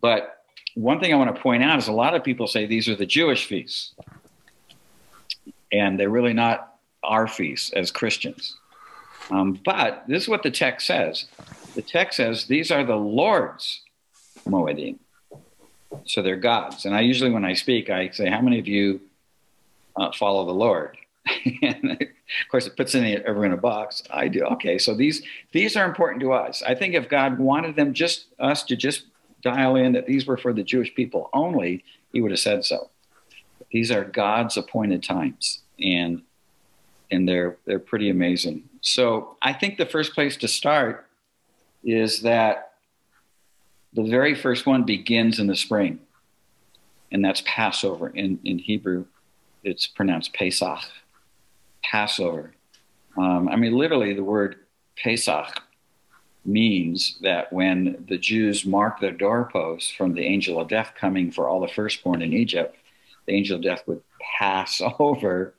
But 0.00 0.44
one 0.74 1.00
thing 1.00 1.12
I 1.12 1.16
want 1.16 1.34
to 1.34 1.40
point 1.40 1.62
out 1.62 1.78
is 1.78 1.88
a 1.88 1.92
lot 1.92 2.14
of 2.14 2.22
people 2.22 2.46
say 2.46 2.66
these 2.66 2.88
are 2.88 2.94
the 2.94 3.06
Jewish 3.06 3.46
feasts, 3.46 3.94
and 5.72 5.98
they're 5.98 6.10
really 6.10 6.34
not 6.34 6.74
our 7.02 7.26
feasts 7.26 7.72
as 7.72 7.90
Christians. 7.90 8.56
Um, 9.30 9.58
but 9.64 10.04
this 10.06 10.22
is 10.22 10.28
what 10.28 10.42
the 10.42 10.50
text 10.50 10.86
says. 10.86 11.26
The 11.74 11.82
text 11.82 12.18
says 12.18 12.46
these 12.46 12.70
are 12.70 12.84
the 12.84 12.96
Lord's 12.96 13.82
Moedim. 14.46 14.98
So 16.04 16.22
they're 16.22 16.36
God's. 16.36 16.84
And 16.84 16.94
I 16.94 17.00
usually, 17.00 17.30
when 17.30 17.44
I 17.44 17.54
speak, 17.54 17.90
I 17.90 18.10
say, 18.10 18.28
How 18.28 18.40
many 18.40 18.58
of 18.58 18.68
you 18.68 19.00
uh, 19.96 20.12
follow 20.12 20.44
the 20.46 20.52
Lord? 20.52 20.96
and 21.62 21.92
of 21.92 22.48
course, 22.50 22.66
it 22.66 22.76
puts 22.76 22.94
in 22.94 23.04
everyone 23.04 23.46
in 23.46 23.52
a 23.52 23.60
box. 23.60 24.02
I 24.10 24.28
do. 24.28 24.44
Okay, 24.44 24.78
so 24.78 24.94
these 24.94 25.22
these 25.52 25.76
are 25.76 25.84
important 25.84 26.20
to 26.20 26.32
us. 26.32 26.62
I 26.62 26.74
think 26.74 26.94
if 26.94 27.08
God 27.08 27.38
wanted 27.38 27.76
them 27.76 27.94
just 27.94 28.26
us 28.38 28.62
to 28.64 28.76
just 28.76 29.04
dial 29.42 29.76
in 29.76 29.92
that 29.92 30.06
these 30.06 30.26
were 30.26 30.36
for 30.36 30.52
the 30.52 30.62
Jewish 30.62 30.94
people 30.94 31.30
only, 31.32 31.84
he 32.12 32.20
would 32.20 32.30
have 32.30 32.40
said 32.40 32.64
so. 32.64 32.90
These 33.70 33.90
are 33.90 34.04
God's 34.04 34.56
appointed 34.56 35.02
times, 35.02 35.60
and 35.80 36.22
and 37.10 37.28
they're 37.28 37.56
they're 37.64 37.78
pretty 37.78 38.10
amazing. 38.10 38.68
So 38.80 39.36
I 39.42 39.52
think 39.52 39.78
the 39.78 39.86
first 39.86 40.14
place 40.14 40.36
to 40.38 40.48
start 40.48 41.06
is 41.84 42.22
that 42.22 42.65
the 43.92 44.04
very 44.04 44.34
first 44.34 44.66
one 44.66 44.84
begins 44.84 45.38
in 45.38 45.46
the 45.46 45.56
spring, 45.56 46.00
and 47.10 47.24
that's 47.24 47.42
Passover. 47.46 48.08
In 48.08 48.38
in 48.44 48.58
Hebrew, 48.58 49.06
it's 49.62 49.86
pronounced 49.86 50.32
Pesach, 50.34 50.80
Passover. 51.82 52.52
Um, 53.16 53.48
I 53.48 53.56
mean, 53.56 53.72
literally, 53.72 54.14
the 54.14 54.24
word 54.24 54.56
Pesach 55.02 55.62
means 56.44 57.18
that 57.22 57.52
when 57.52 58.04
the 58.08 58.18
Jews 58.18 58.64
marked 58.64 59.00
their 59.00 59.12
doorposts 59.12 59.90
from 59.90 60.14
the 60.14 60.22
angel 60.22 60.60
of 60.60 60.68
death 60.68 60.92
coming 60.98 61.30
for 61.30 61.48
all 61.48 61.60
the 61.60 61.68
firstborn 61.68 62.22
in 62.22 62.32
Egypt, 62.32 62.76
the 63.26 63.34
angel 63.34 63.56
of 63.56 63.62
death 63.62 63.82
would 63.86 64.02
pass 64.38 64.80
over 64.98 65.54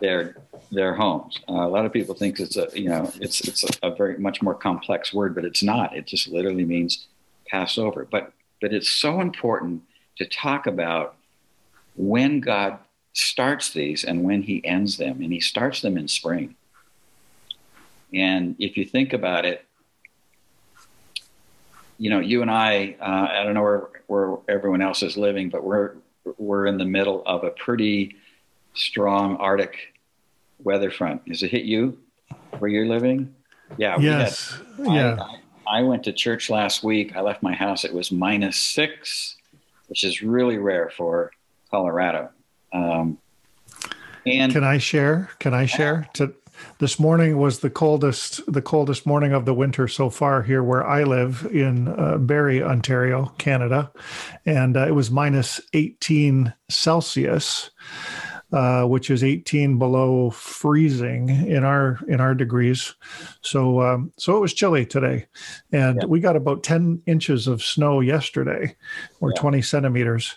their 0.00 0.36
their 0.70 0.94
homes. 0.94 1.38
Uh, 1.48 1.66
a 1.66 1.68
lot 1.68 1.84
of 1.84 1.92
people 1.92 2.14
think 2.14 2.38
it's 2.40 2.56
a 2.56 2.68
you 2.74 2.88
know 2.88 3.10
it's 3.20 3.40
it's 3.46 3.64
a, 3.64 3.88
a, 3.88 3.94
very 3.94 4.16
much 4.18 4.40
more 4.42 4.54
complex 4.54 5.12
word, 5.12 5.34
but 5.34 5.44
it's 5.44 5.62
not. 5.62 5.96
It 5.96 6.06
just 6.06 6.28
literally 6.28 6.64
means 6.64 7.06
pass 7.48 7.78
over. 7.78 8.06
But 8.10 8.32
but 8.60 8.72
it's 8.72 8.90
so 8.90 9.20
important 9.20 9.82
to 10.16 10.26
talk 10.26 10.66
about 10.66 11.16
when 11.96 12.40
God 12.40 12.78
starts 13.12 13.70
these 13.70 14.04
and 14.04 14.24
when 14.24 14.42
He 14.42 14.64
ends 14.64 14.96
them, 14.96 15.22
and 15.22 15.32
He 15.32 15.40
starts 15.40 15.80
them 15.80 15.96
in 15.96 16.08
spring. 16.08 16.54
And 18.12 18.56
if 18.58 18.76
you 18.76 18.84
think 18.84 19.12
about 19.12 19.44
it, 19.44 19.64
you 21.98 22.10
know, 22.10 22.20
you 22.20 22.42
and 22.42 22.50
I, 22.50 22.96
uh, 23.00 23.28
I 23.32 23.42
don't 23.42 23.54
know 23.54 23.62
where, 23.62 23.88
where 24.06 24.38
everyone 24.48 24.80
else 24.80 25.02
is 25.02 25.16
living, 25.16 25.50
but 25.50 25.64
we're 25.64 25.94
we're 26.36 26.66
in 26.66 26.78
the 26.78 26.84
middle 26.84 27.22
of 27.26 27.42
a 27.44 27.50
pretty 27.50 28.16
strong 28.74 29.36
Arctic 29.36 29.94
weather 30.62 30.90
front. 30.90 31.22
Has 31.28 31.42
it 31.42 31.50
hit 31.50 31.64
you 31.64 31.98
where 32.58 32.70
you're 32.70 32.86
living? 32.86 33.34
Yeah. 33.76 33.98
Yes. 33.98 34.58
Had, 34.76 34.86
yeah. 34.86 35.16
I, 35.18 35.22
I, 35.22 35.38
went 35.82 36.04
to 36.04 36.12
church 36.12 36.50
last 36.50 36.82
week. 36.82 37.16
I 37.16 37.20
left 37.20 37.42
my 37.42 37.54
house. 37.54 37.84
It 37.84 37.92
was 37.92 38.10
minus 38.10 38.56
six, 38.56 39.36
which 39.88 40.04
is 40.04 40.22
really 40.22 40.58
rare 40.58 40.90
for 40.90 41.30
Colorado. 41.70 42.30
Um, 42.72 43.18
And 44.26 44.52
can 44.52 44.64
I 44.64 44.78
share? 44.78 45.30
Can 45.38 45.54
I 45.54 45.66
share? 45.66 46.08
To 46.14 46.34
this 46.78 46.98
morning 46.98 47.38
was 47.38 47.60
the 47.60 47.70
coldest 47.70 48.40
the 48.52 48.62
coldest 48.62 49.06
morning 49.06 49.32
of 49.32 49.44
the 49.44 49.54
winter 49.54 49.88
so 49.88 50.10
far 50.10 50.42
here 50.42 50.62
where 50.62 50.86
I 50.86 51.04
live 51.04 51.46
in 51.50 51.88
uh, 51.88 52.18
Barrie, 52.18 52.62
Ontario, 52.62 53.32
Canada, 53.38 53.92
and 54.44 54.76
uh, 54.76 54.86
it 54.86 54.94
was 54.94 55.10
minus 55.10 55.60
18 55.72 56.52
Celsius. 56.68 57.70
Uh, 58.50 58.84
which 58.84 59.10
is 59.10 59.22
18 59.22 59.78
below 59.78 60.30
freezing 60.30 61.28
in 61.28 61.64
our 61.64 61.98
in 62.08 62.18
our 62.18 62.34
degrees. 62.34 62.94
So 63.42 63.82
um, 63.82 64.10
so 64.16 64.38
it 64.38 64.40
was 64.40 64.54
chilly 64.54 64.86
today, 64.86 65.26
and 65.70 65.98
yeah. 66.00 66.06
we 66.06 66.18
got 66.18 66.34
about 66.34 66.62
10 66.62 67.02
inches 67.04 67.46
of 67.46 67.62
snow 67.62 68.00
yesterday, 68.00 68.74
or 69.20 69.32
yeah. 69.34 69.40
20 69.42 69.60
centimeters 69.60 70.34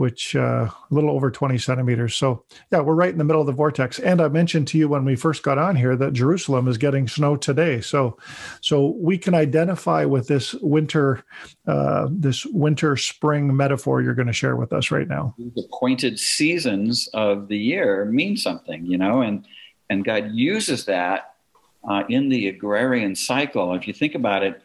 which 0.00 0.34
uh, 0.34 0.66
a 0.66 0.74
little 0.88 1.10
over 1.10 1.30
20 1.30 1.58
centimeters. 1.58 2.16
So, 2.16 2.42
yeah, 2.72 2.80
we're 2.80 2.94
right 2.94 3.12
in 3.12 3.18
the 3.18 3.24
middle 3.24 3.42
of 3.42 3.46
the 3.46 3.52
vortex. 3.52 3.98
And 3.98 4.22
I 4.22 4.28
mentioned 4.28 4.66
to 4.68 4.78
you 4.78 4.88
when 4.88 5.04
we 5.04 5.14
first 5.14 5.42
got 5.42 5.58
on 5.58 5.76
here 5.76 5.94
that 5.94 6.14
Jerusalem 6.14 6.66
is 6.68 6.78
getting 6.78 7.06
snow 7.06 7.36
today. 7.36 7.82
So, 7.82 8.16
so 8.62 8.96
we 8.98 9.18
can 9.18 9.34
identify 9.34 10.06
with 10.06 10.26
this 10.26 10.54
winter, 10.54 11.22
uh, 11.66 12.08
this 12.10 12.46
winter 12.46 12.96
spring 12.96 13.54
metaphor 13.54 14.00
you're 14.00 14.14
going 14.14 14.26
to 14.26 14.32
share 14.32 14.56
with 14.56 14.72
us 14.72 14.90
right 14.90 15.06
now. 15.06 15.34
The 15.36 15.68
appointed 15.70 16.18
seasons 16.18 17.06
of 17.12 17.48
the 17.48 17.58
year 17.58 18.06
mean 18.06 18.38
something, 18.38 18.86
you 18.86 18.96
know, 18.96 19.20
and 19.20 19.46
and 19.90 20.02
God 20.02 20.30
uses 20.32 20.86
that 20.86 21.34
uh, 21.86 22.04
in 22.08 22.30
the 22.30 22.48
agrarian 22.48 23.14
cycle. 23.14 23.74
If 23.74 23.86
you 23.86 23.92
think 23.92 24.14
about 24.14 24.44
it, 24.44 24.62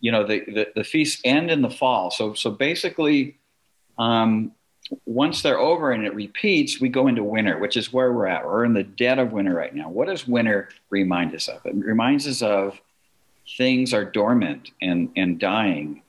you 0.00 0.12
know, 0.12 0.24
the, 0.26 0.40
the, 0.46 0.68
the 0.76 0.84
feasts 0.84 1.20
end 1.24 1.50
in 1.50 1.60
the 1.60 1.70
fall. 1.70 2.10
So 2.10 2.32
so 2.32 2.50
basically. 2.50 3.36
Um, 3.98 4.52
once 5.06 5.42
they're 5.42 5.58
over 5.58 5.92
and 5.92 6.04
it 6.04 6.14
repeats, 6.14 6.80
we 6.80 6.88
go 6.88 7.06
into 7.06 7.24
winter, 7.24 7.58
which 7.58 7.76
is 7.76 7.92
where 7.92 8.12
we're 8.12 8.26
at. 8.26 8.44
We're 8.44 8.64
in 8.64 8.74
the 8.74 8.82
dead 8.82 9.18
of 9.18 9.32
winter 9.32 9.54
right 9.54 9.74
now. 9.74 9.88
What 9.88 10.08
does 10.08 10.26
winter 10.26 10.68
remind 10.90 11.34
us 11.34 11.48
of? 11.48 11.64
It 11.64 11.74
reminds 11.74 12.26
us 12.26 12.42
of 12.42 12.80
things 13.56 13.94
are 13.94 14.04
dormant 14.04 14.70
and, 14.80 15.10
and 15.16 15.38
dying. 15.38 16.02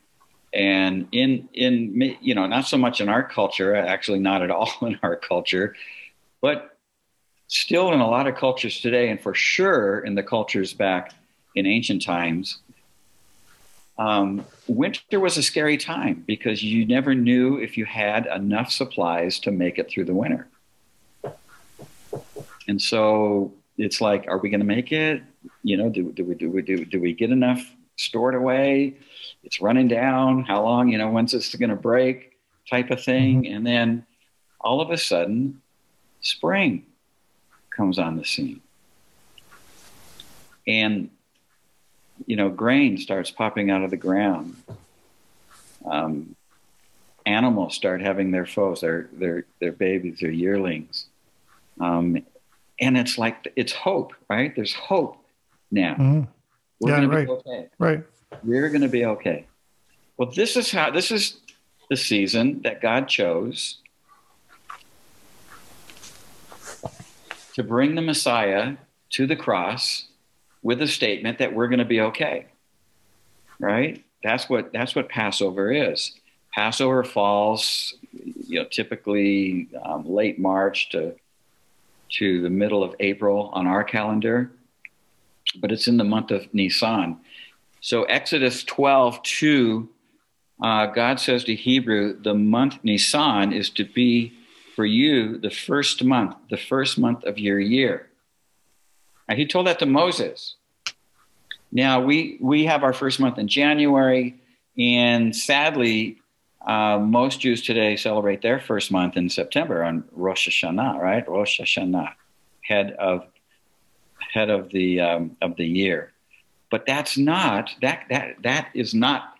And 0.53 1.07
in, 1.11 1.49
in, 1.53 2.17
you 2.21 2.35
know, 2.35 2.45
not 2.45 2.67
so 2.67 2.77
much 2.77 3.01
in 3.01 3.09
our 3.09 3.23
culture, 3.23 3.75
actually 3.75 4.19
not 4.19 4.41
at 4.41 4.51
all 4.51 4.71
in 4.81 4.99
our 5.01 5.15
culture, 5.15 5.75
but 6.41 6.77
still 7.47 7.91
in 7.93 7.99
a 7.99 8.07
lot 8.07 8.27
of 8.27 8.35
cultures 8.35 8.79
today, 8.81 9.09
and 9.09 9.21
for 9.21 9.33
sure 9.33 9.99
in 9.99 10.15
the 10.15 10.23
cultures 10.23 10.73
back 10.73 11.13
in 11.55 11.65
ancient 11.65 12.03
times, 12.03 12.59
um, 13.97 14.45
winter 14.67 15.19
was 15.19 15.37
a 15.37 15.43
scary 15.43 15.77
time 15.77 16.23
because 16.25 16.63
you 16.63 16.85
never 16.85 17.13
knew 17.13 17.57
if 17.57 17.77
you 17.77 17.85
had 17.85 18.25
enough 18.25 18.71
supplies 18.71 19.39
to 19.39 19.51
make 19.51 19.77
it 19.77 19.89
through 19.89 20.05
the 20.05 20.13
winter. 20.13 20.47
And 22.67 22.81
so 22.81 23.53
it's 23.77 24.01
like, 24.01 24.27
are 24.27 24.37
we 24.37 24.49
going 24.49 24.61
to 24.61 24.65
make 24.65 24.91
it? 24.91 25.21
You 25.63 25.77
know, 25.77 25.89
do, 25.89 26.11
do 26.11 26.25
we 26.25 26.35
do 26.35 26.49
we 26.49 26.61
do, 26.61 26.85
do 26.85 26.99
we 26.99 27.13
get 27.13 27.31
enough 27.31 27.63
stored 27.97 28.35
away? 28.35 28.97
It's 29.43 29.61
running 29.61 29.87
down. 29.87 30.43
How 30.43 30.63
long? 30.63 30.89
You 30.89 30.97
know, 30.97 31.09
when's 31.09 31.33
this 31.33 31.53
going 31.55 31.69
to 31.69 31.75
break? 31.75 32.37
Type 32.69 32.91
of 32.91 33.03
thing. 33.03 33.43
Mm-hmm. 33.43 33.55
And 33.55 33.67
then 33.67 34.05
all 34.61 34.81
of 34.81 34.89
a 34.89 34.97
sudden, 34.97 35.61
spring 36.21 36.85
comes 37.69 37.99
on 37.99 38.17
the 38.17 38.25
scene. 38.25 38.61
And 40.65 41.09
you 42.25 42.35
know, 42.35 42.49
grain 42.49 42.97
starts 42.97 43.31
popping 43.31 43.69
out 43.69 43.83
of 43.83 43.89
the 43.89 43.97
ground. 43.97 44.55
Um, 45.85 46.35
animals 47.25 47.75
start 47.75 48.01
having 48.01 48.31
their 48.31 48.45
foes, 48.45 48.81
their 48.81 49.09
their 49.13 49.45
their 49.59 49.71
babies, 49.71 50.19
their 50.19 50.31
yearlings, 50.31 51.07
um, 51.79 52.23
and 52.79 52.97
it's 52.97 53.17
like 53.17 53.51
it's 53.55 53.73
hope, 53.73 54.13
right? 54.29 54.55
There's 54.55 54.73
hope 54.73 55.17
now. 55.71 55.93
Mm-hmm. 55.93 56.21
We're 56.79 56.89
yeah, 56.89 56.97
going 56.97 57.09
right. 57.09 57.27
be 57.27 57.31
okay. 57.31 57.67
Right. 57.79 58.03
We're 58.43 58.69
to 58.69 58.87
be 58.87 59.05
okay. 59.05 59.45
Well, 60.17 60.31
this 60.31 60.57
is 60.57 60.71
how 60.71 60.91
this 60.91 61.11
is 61.11 61.37
the 61.89 61.97
season 61.97 62.61
that 62.63 62.81
God 62.81 63.07
chose 63.07 63.77
to 67.53 67.63
bring 67.63 67.95
the 67.95 68.01
Messiah 68.01 68.75
to 69.11 69.27
the 69.27 69.35
cross 69.35 70.07
with 70.63 70.81
a 70.81 70.87
statement 70.87 71.39
that 71.39 71.53
we're 71.53 71.67
going 71.67 71.79
to 71.79 71.85
be 71.85 72.01
okay. 72.01 72.47
Right? 73.59 74.03
That's 74.23 74.49
what 74.49 74.73
that's 74.73 74.95
what 74.95 75.09
Passover 75.09 75.71
is. 75.71 76.13
Passover 76.53 77.03
falls, 77.03 77.93
you 78.11 78.59
know, 78.59 78.65
typically 78.65 79.69
um, 79.83 80.07
late 80.07 80.39
March 80.39 80.89
to 80.89 81.15
to 82.13 82.41
the 82.41 82.49
middle 82.49 82.83
of 82.83 82.95
April 82.99 83.49
on 83.53 83.67
our 83.67 83.83
calendar, 83.83 84.51
but 85.59 85.71
it's 85.71 85.87
in 85.87 85.97
the 85.97 86.03
month 86.03 86.31
of 86.31 86.51
Nisan. 86.53 87.17
So 87.81 88.03
Exodus 88.03 88.63
12, 88.63 89.21
2, 89.23 89.89
uh, 90.61 90.85
God 90.87 91.19
says 91.19 91.43
to 91.45 91.55
Hebrew, 91.55 92.17
the 92.21 92.35
month 92.35 92.79
Nisan 92.83 93.51
is 93.51 93.69
to 93.71 93.83
be 93.83 94.33
for 94.75 94.85
you 94.85 95.37
the 95.37 95.49
first 95.49 96.03
month, 96.03 96.35
the 96.49 96.57
first 96.57 96.97
month 96.97 97.23
of 97.23 97.37
your 97.37 97.59
year. 97.59 98.09
He 99.31 99.45
told 99.45 99.67
that 99.67 99.79
to 99.79 99.85
Moses. 99.85 100.55
Now, 101.71 102.01
we, 102.01 102.37
we 102.39 102.65
have 102.65 102.83
our 102.83 102.93
first 102.93 103.19
month 103.19 103.39
in 103.39 103.47
January, 103.47 104.39
and 104.77 105.35
sadly, 105.35 106.19
uh, 106.65 106.99
most 106.99 107.39
Jews 107.39 107.61
today 107.63 107.95
celebrate 107.95 108.41
their 108.41 108.59
first 108.59 108.91
month 108.91 109.17
in 109.17 109.29
September 109.29 109.83
on 109.83 110.03
Rosh 110.11 110.47
Hashanah, 110.47 110.97
right? 110.99 111.27
Rosh 111.27 111.59
Hashanah, 111.59 112.13
head 112.61 112.91
of 112.91 113.25
head 114.33 114.49
of 114.49 114.69
the 114.69 115.01
um, 115.01 115.37
of 115.41 115.57
the 115.57 115.65
year. 115.65 116.11
But 116.71 116.85
that's 116.85 117.17
not 117.17 117.71
that 117.81 118.05
that 118.09 118.35
that 118.43 118.69
is 118.73 118.93
not 118.93 119.35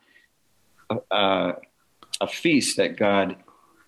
a, 0.89 0.97
a, 1.11 1.53
a 2.21 2.27
feast 2.27 2.77
that 2.77 2.97
God 2.97 3.37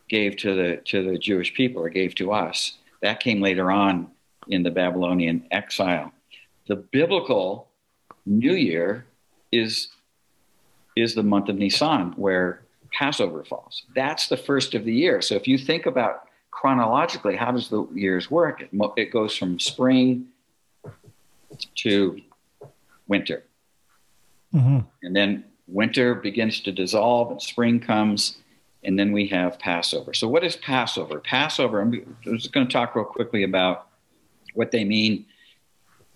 gave 0.08 0.38
to 0.38 0.56
the 0.56 0.78
to 0.86 1.04
the 1.04 1.18
Jewish 1.18 1.54
people 1.54 1.82
or 1.82 1.90
gave 1.90 2.16
to 2.16 2.32
us. 2.32 2.78
That 3.02 3.20
came 3.20 3.42
later 3.42 3.70
on 3.70 4.12
in 4.48 4.64
the 4.64 4.72
Babylonian 4.72 5.46
exile. 5.52 6.12
The 6.68 6.76
biblical 6.76 7.70
New 8.26 8.54
Year 8.54 9.06
is 9.52 9.90
is 10.96 11.14
the 11.14 11.24
month 11.24 11.50
of 11.50 11.58
Nisan, 11.58 12.14
where 12.16 12.62
Passover 12.94 13.44
falls. 13.44 13.84
That's 13.94 14.30
the 14.30 14.38
first 14.38 14.74
of 14.74 14.86
the 14.86 14.94
year. 14.94 15.22
So 15.22 15.36
if 15.36 15.48
you 15.48 15.58
think 15.58 15.86
about 15.86 16.30
chronologically, 16.52 17.36
how 17.36 17.52
does 17.52 17.68
the 17.68 17.86
years 17.94 18.32
work? 18.32 18.62
It, 18.62 18.70
it 18.96 19.12
goes 19.12 19.36
from 19.36 19.60
spring 19.60 20.28
to 21.76 22.22
winter, 23.08 23.44
mm-hmm. 24.54 24.80
and 25.04 25.16
then 25.16 25.44
winter 25.68 26.16
begins 26.16 26.62
to 26.62 26.72
dissolve, 26.72 27.32
and 27.32 27.42
spring 27.42 27.80
comes, 27.80 28.38
and 28.84 28.98
then 28.98 29.12
we 29.12 29.28
have 29.28 29.60
Passover. 29.60 30.14
So 30.14 30.28
what 30.28 30.44
is 30.44 30.56
Passover? 30.56 31.20
Passover. 31.20 31.82
I'm 31.82 32.16
just 32.24 32.54
going 32.54 32.68
to 32.68 32.72
talk 32.72 32.96
real 32.96 33.06
quickly 33.06 33.44
about 33.44 33.85
what 34.56 34.72
they 34.72 34.84
mean 34.84 35.26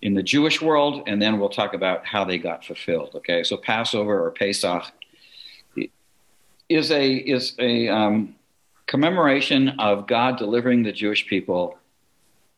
in 0.02 0.14
the 0.14 0.22
Jewish 0.22 0.62
world, 0.62 1.02
and 1.06 1.20
then 1.20 1.38
we'll 1.38 1.50
talk 1.50 1.74
about 1.74 2.06
how 2.06 2.24
they 2.24 2.38
got 2.38 2.64
fulfilled. 2.64 3.10
Okay, 3.16 3.42
so 3.44 3.56
Passover 3.56 4.24
or 4.24 4.30
Pesach 4.30 4.84
is 6.68 6.90
a 6.90 7.14
is 7.14 7.54
a 7.58 7.88
um, 7.88 8.34
commemoration 8.86 9.70
of 9.78 10.06
God 10.06 10.38
delivering 10.38 10.82
the 10.82 10.92
Jewish 10.92 11.26
people 11.26 11.76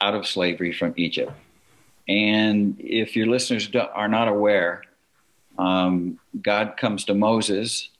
out 0.01 0.15
of 0.15 0.27
slavery 0.27 0.73
from 0.73 0.95
Egypt. 0.97 1.33
And 2.09 2.77
if 2.79 3.17
your 3.17 3.27
listeners 3.27 3.69
are 3.95 4.09
not 4.09 4.29
aware, 4.29 4.83
um, 5.59 6.19
God 6.41 6.77
comes 6.77 7.05
to 7.07 7.15
Moses. 7.15 7.91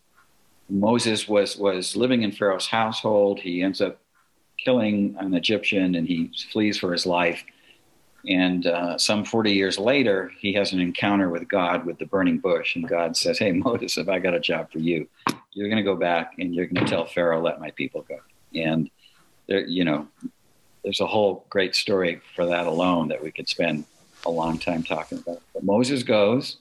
Moses 0.69 1.29
was 1.29 1.57
was 1.57 1.97
living 1.97 2.23
in 2.23 2.31
Pharaoh's 2.31 2.67
household. 2.67 3.41
He 3.41 3.63
ends 3.63 3.81
up 3.81 3.99
killing 4.57 5.17
an 5.19 5.35
Egyptian, 5.35 5.97
and 5.97 6.07
he 6.07 6.31
flees 6.53 6.79
for 6.79 6.93
his 6.93 7.07
life 7.07 7.45
and 8.29 8.67
uh, 8.67 8.99
some 8.99 9.25
40 9.25 9.53
years 9.53 9.79
later, 9.79 10.31
he 10.39 10.53
has 10.55 10.73
an 10.73 10.81
encounter 10.81 11.29
with 11.29 11.49
God 11.49 11.85
with 11.85 11.99
the 11.99 12.07
burning 12.07 12.39
bush. 12.39 12.77
And 12.77 12.89
God 12.89 13.17
says, 13.17 13.39
Hey, 13.39 13.53
Moses, 13.53 13.99
if 13.99 14.09
I 14.09 14.19
got 14.19 14.35
a 14.35 14.41
job 14.41 14.71
for 14.71 14.79
you, 14.79 15.09
you're 15.53 15.69
going 15.69 15.83
to 15.83 15.83
go 15.83 15.97
back 15.97 16.35
and 16.39 16.55
you're 16.55 16.67
going 16.67 16.85
to 16.85 16.91
tell 16.91 17.05
Pharaoh, 17.05 17.43
let 17.43 17.61
my 17.61 17.71
people 17.73 18.03
go. 18.03 18.19
And 18.55 18.91
there, 19.49 19.67
you 19.67 19.85
know, 19.85 20.07
there's 20.85 21.01
a 21.01 21.07
whole 21.07 21.45
great 21.51 21.75
story 21.75 22.21
for 22.35 22.47
that 22.47 22.67
alone 22.67 23.09
that 23.09 23.23
we 23.23 23.31
could 23.31 23.49
spend 23.49 23.85
a 24.25 24.31
long 24.31 24.59
time 24.59 24.83
talking 24.83 25.19
about. 25.19 25.43
But 25.53 25.65
Moses 25.65 26.03
goes, 26.03 26.59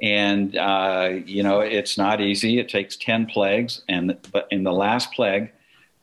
and 0.00 0.56
uh, 0.56 1.10
you 1.26 1.42
know 1.42 1.60
it's 1.60 1.98
not 1.98 2.20
easy. 2.20 2.58
It 2.58 2.68
takes 2.68 2.96
ten 2.96 3.26
plagues, 3.26 3.82
and 3.88 4.16
but 4.32 4.46
in 4.50 4.62
the 4.62 4.72
last 4.72 5.12
plague, 5.12 5.52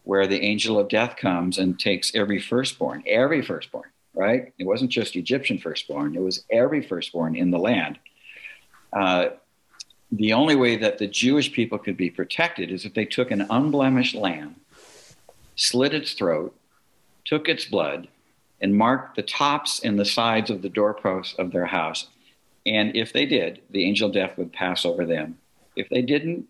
where 0.03 0.27
the 0.27 0.41
angel 0.41 0.79
of 0.79 0.89
death 0.89 1.15
comes 1.15 1.57
and 1.57 1.79
takes 1.79 2.13
every 2.13 2.39
firstborn, 2.39 3.03
every 3.07 3.41
firstborn, 3.41 3.89
right? 4.13 4.53
It 4.57 4.65
wasn't 4.65 4.91
just 4.91 5.15
Egyptian 5.15 5.57
firstborn, 5.57 6.15
it 6.15 6.21
was 6.21 6.43
every 6.51 6.81
firstborn 6.81 7.35
in 7.35 7.51
the 7.51 7.59
land. 7.59 7.99
Uh, 8.91 9.29
the 10.11 10.33
only 10.33 10.55
way 10.55 10.75
that 10.77 10.97
the 10.97 11.07
Jewish 11.07 11.51
people 11.51 11.77
could 11.77 11.95
be 11.95 12.09
protected 12.09 12.71
is 12.71 12.83
if 12.83 12.95
they 12.95 13.05
took 13.05 13.29
an 13.29 13.45
unblemished 13.49 14.15
lamb, 14.15 14.55
slit 15.55 15.93
its 15.93 16.13
throat, 16.13 16.55
took 17.25 17.47
its 17.47 17.65
blood, 17.65 18.07
and 18.61 18.75
marked 18.75 19.15
the 19.15 19.21
tops 19.21 19.81
and 19.83 19.99
the 19.99 20.05
sides 20.05 20.49
of 20.49 20.61
the 20.61 20.69
doorposts 20.69 21.35
of 21.37 21.51
their 21.51 21.67
house. 21.67 22.07
And 22.65 22.95
if 22.95 23.13
they 23.13 23.25
did, 23.25 23.61
the 23.69 23.85
angel 23.85 24.09
of 24.09 24.15
death 24.15 24.37
would 24.37 24.51
pass 24.51 24.83
over 24.83 25.05
them. 25.05 25.37
If 25.75 25.89
they 25.89 26.01
didn't, 26.01 26.47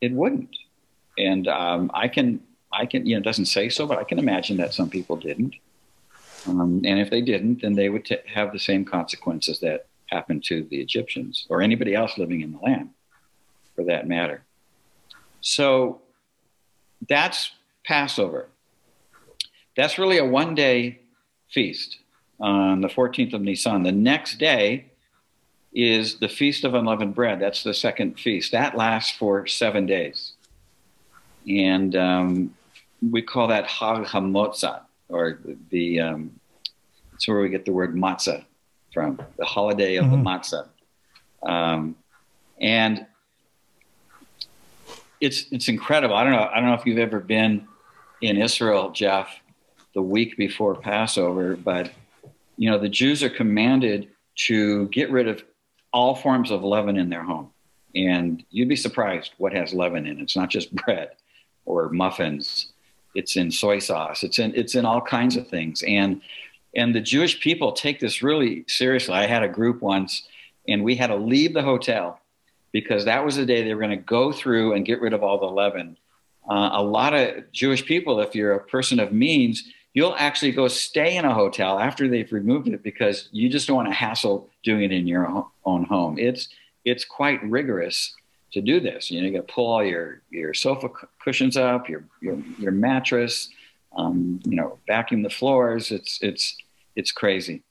it 0.00 0.12
wouldn't. 0.12 0.56
And 1.18 1.46
um, 1.48 1.90
I 1.94 2.08
can, 2.08 2.40
I 2.72 2.86
can, 2.86 3.06
you 3.06 3.14
know, 3.14 3.20
it 3.20 3.24
doesn't 3.24 3.46
say 3.46 3.68
so, 3.68 3.86
but 3.86 3.98
I 3.98 4.04
can 4.04 4.18
imagine 4.18 4.56
that 4.56 4.74
some 4.74 4.88
people 4.88 5.16
didn't. 5.16 5.54
Um, 6.48 6.82
and 6.84 6.98
if 6.98 7.10
they 7.10 7.20
didn't, 7.20 7.62
then 7.62 7.74
they 7.74 7.88
would 7.88 8.04
t- 8.04 8.18
have 8.26 8.52
the 8.52 8.58
same 8.58 8.84
consequences 8.84 9.60
that 9.60 9.86
happened 10.06 10.44
to 10.44 10.64
the 10.64 10.80
Egyptians 10.80 11.46
or 11.48 11.60
anybody 11.60 11.94
else 11.94 12.16
living 12.16 12.40
in 12.40 12.52
the 12.52 12.58
land, 12.58 12.90
for 13.76 13.84
that 13.84 14.08
matter. 14.08 14.42
So 15.40 16.00
that's 17.08 17.52
Passover. 17.84 18.48
That's 19.76 19.98
really 19.98 20.18
a 20.18 20.24
one 20.24 20.54
day 20.54 21.00
feast 21.50 21.98
on 22.40 22.80
the 22.80 22.88
14th 22.88 23.34
of 23.34 23.42
Nisan. 23.42 23.82
The 23.82 23.92
next 23.92 24.38
day 24.38 24.86
is 25.72 26.18
the 26.18 26.28
Feast 26.28 26.64
of 26.64 26.74
Unleavened 26.74 27.14
Bread. 27.14 27.40
That's 27.40 27.62
the 27.62 27.74
second 27.74 28.18
feast. 28.18 28.52
That 28.52 28.76
lasts 28.76 29.16
for 29.16 29.46
seven 29.46 29.86
days. 29.86 30.32
And 31.48 31.94
um, 31.94 32.54
we 33.08 33.22
call 33.22 33.48
that 33.48 33.66
Hag 33.66 34.04
HaMotzah, 34.04 34.82
or 35.08 35.38
the, 35.70 36.00
um, 36.00 36.37
that's 37.18 37.26
where 37.26 37.40
we 37.40 37.48
get 37.48 37.64
the 37.64 37.72
word 37.72 37.96
matzah 37.96 38.44
from, 38.94 39.18
the 39.38 39.44
holiday 39.44 39.96
of 39.96 40.04
mm-hmm. 40.04 40.22
the 40.22 40.30
matzah. 40.30 40.68
Um, 41.42 41.96
and 42.60 43.06
it's 45.20 45.46
it's 45.50 45.66
incredible. 45.66 46.14
I 46.14 46.22
don't 46.22 46.32
know. 46.32 46.48
I 46.48 46.60
don't 46.60 46.66
know 46.66 46.74
if 46.74 46.86
you've 46.86 46.98
ever 46.98 47.18
been 47.18 47.66
in 48.20 48.36
Israel, 48.40 48.90
Jeff, 48.90 49.28
the 49.94 50.02
week 50.02 50.36
before 50.36 50.76
Passover, 50.76 51.56
but 51.56 51.90
you 52.56 52.70
know 52.70 52.78
the 52.78 52.88
Jews 52.88 53.24
are 53.24 53.30
commanded 53.30 54.10
to 54.46 54.86
get 54.90 55.10
rid 55.10 55.26
of 55.26 55.42
all 55.92 56.14
forms 56.14 56.52
of 56.52 56.62
leaven 56.62 56.96
in 56.96 57.10
their 57.10 57.24
home, 57.24 57.50
and 57.96 58.44
you'd 58.50 58.68
be 58.68 58.76
surprised 58.76 59.32
what 59.38 59.52
has 59.52 59.74
leaven 59.74 60.06
in 60.06 60.20
it. 60.20 60.22
It's 60.22 60.36
not 60.36 60.50
just 60.50 60.72
bread 60.84 61.10
or 61.64 61.88
muffins. 61.88 62.72
It's 63.16 63.36
in 63.36 63.50
soy 63.50 63.80
sauce. 63.80 64.22
It's 64.22 64.38
in 64.38 64.54
it's 64.54 64.76
in 64.76 64.84
all 64.84 65.00
kinds 65.00 65.34
of 65.34 65.48
things, 65.48 65.82
and 65.82 66.22
and 66.74 66.94
the 66.94 67.00
Jewish 67.00 67.40
people 67.40 67.72
take 67.72 68.00
this 68.00 68.22
really 68.22 68.64
seriously. 68.68 69.14
I 69.14 69.26
had 69.26 69.42
a 69.42 69.48
group 69.48 69.82
once, 69.82 70.26
and 70.66 70.84
we 70.84 70.96
had 70.96 71.08
to 71.08 71.16
leave 71.16 71.54
the 71.54 71.62
hotel 71.62 72.20
because 72.72 73.04
that 73.06 73.24
was 73.24 73.36
the 73.36 73.46
day 73.46 73.62
they 73.62 73.74
were 73.74 73.80
going 73.80 73.90
to 73.90 73.96
go 73.96 74.32
through 74.32 74.74
and 74.74 74.84
get 74.84 75.00
rid 75.00 75.12
of 75.12 75.22
all 75.22 75.38
the 75.38 75.46
leaven. 75.46 75.96
Uh, 76.48 76.70
a 76.72 76.82
lot 76.82 77.14
of 77.14 77.50
Jewish 77.52 77.84
people, 77.84 78.20
if 78.20 78.34
you're 78.34 78.54
a 78.54 78.60
person 78.60 79.00
of 79.00 79.12
means, 79.12 79.64
you'll 79.94 80.14
actually 80.18 80.52
go 80.52 80.68
stay 80.68 81.16
in 81.16 81.24
a 81.24 81.34
hotel 81.34 81.78
after 81.78 82.08
they've 82.08 82.32
removed 82.32 82.68
it 82.68 82.82
because 82.82 83.28
you 83.32 83.48
just 83.48 83.66
don't 83.66 83.76
want 83.76 83.88
to 83.88 83.94
hassle 83.94 84.48
doing 84.62 84.82
it 84.82 84.92
in 84.92 85.06
your 85.06 85.44
own 85.64 85.84
home. 85.84 86.18
It's 86.18 86.48
it's 86.84 87.04
quite 87.04 87.42
rigorous 87.42 88.14
to 88.52 88.60
do 88.60 88.80
this. 88.80 89.10
You 89.10 89.20
know, 89.20 89.26
you 89.26 89.32
got 89.32 89.46
to 89.46 89.52
pull 89.52 89.66
all 89.66 89.84
your 89.84 90.22
your 90.30 90.54
sofa 90.54 90.88
cushions 91.22 91.56
up, 91.56 91.88
your 91.88 92.04
your, 92.22 92.38
your 92.58 92.72
mattress, 92.72 93.48
um, 93.96 94.40
you 94.44 94.56
know, 94.56 94.78
vacuum 94.86 95.22
the 95.22 95.30
floors. 95.30 95.90
It's 95.90 96.18
it's 96.22 96.56
it's 96.96 97.12
crazy, 97.12 97.62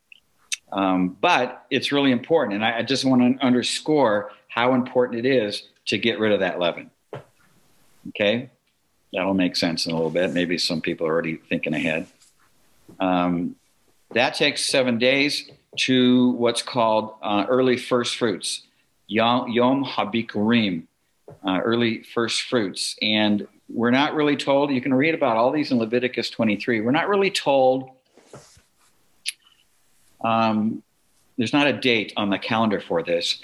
um, 0.71 1.17
but 1.21 1.65
it's 1.69 1.91
really 1.91 2.12
important. 2.12 2.56
And 2.56 2.65
I, 2.65 2.80
I 2.80 2.82
just 2.84 3.06
want 3.06 3.21
to 3.21 3.45
underscore 3.45 4.32
how 4.47 4.73
important 4.73 5.25
it 5.25 5.30
is 5.30 5.63
to 5.88 5.97
get 5.97 6.19
rid 6.19 6.32
of 6.32 6.39
that 6.39 6.60
leaven. 6.60 6.89
Okay, 8.10 8.49
that'll 9.13 9.34
make 9.34 9.56
sense 9.56 9.86
in 9.86 9.91
a 9.91 9.95
little 9.95 10.10
bit. 10.10 10.34
Maybe 10.34 10.58
some 10.58 10.82
people 10.82 11.08
are 11.08 11.12
already 11.12 11.36
thinking 11.36 11.73
ahead. 11.73 12.08
Um, 12.99 13.56
that 14.12 14.36
takes 14.36 14.65
seven 14.65 14.97
days 14.97 15.49
to 15.77 16.32
what's 16.32 16.62
called 16.62 17.15
uh, 17.21 17.45
early 17.49 17.77
first 17.77 18.15
fruits, 18.15 18.63
Yom, 19.08 19.86
Habikurim, 19.86 20.84
uh, 21.45 21.60
early 21.63 22.03
first 22.03 22.43
fruits. 22.43 22.95
And 23.01 23.47
we're 23.78 23.92
not 23.92 24.16
really 24.16 24.36
told, 24.36 24.72
you 24.72 24.82
can 24.82 24.92
read 24.92 25.13
about 25.13 25.38
all 25.38 25.52
these 25.52 25.72
in 25.72 25.78
Leviticus 25.78 26.32
23. 26.32 26.82
We're 26.82 26.90
not 26.90 27.08
really 27.08 27.30
told, 27.30 27.92
um, 30.26 30.82
there's 31.38 31.54
not 31.54 31.68
a 31.68 31.74
date 31.74 32.12
on 32.18 32.32
the 32.32 32.40
calendar 32.40 32.80
for 32.80 33.04
this, 33.04 33.44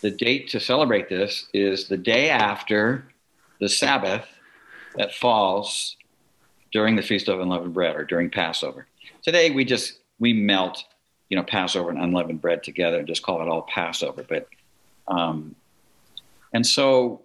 the 0.00 0.10
date 0.10 0.48
to 0.48 0.60
celebrate 0.60 1.10
this 1.10 1.48
is 1.52 1.88
the 1.88 1.96
day 1.98 2.30
after 2.30 3.06
the 3.60 3.68
Sabbath 3.68 4.26
that 4.94 5.14
falls 5.14 5.98
during 6.72 6.96
the 6.96 7.02
Feast 7.02 7.28
of 7.28 7.38
Unleavened 7.38 7.74
Bread 7.74 7.96
or 7.96 8.06
during 8.06 8.30
Passover. 8.30 8.86
Today 9.22 9.50
we 9.50 9.66
just 9.66 9.98
we 10.18 10.32
melt, 10.32 10.82
you 11.28 11.36
know, 11.36 11.42
Passover 11.42 11.90
and 11.90 11.98
unleavened 11.98 12.40
bread 12.40 12.62
together 12.62 13.00
and 13.00 13.06
just 13.06 13.22
call 13.22 13.42
it 13.42 13.48
all 13.48 13.60
Passover. 13.60 14.24
But 14.26 14.48
um, 15.06 15.54
and 16.54 16.66
so 16.66 17.20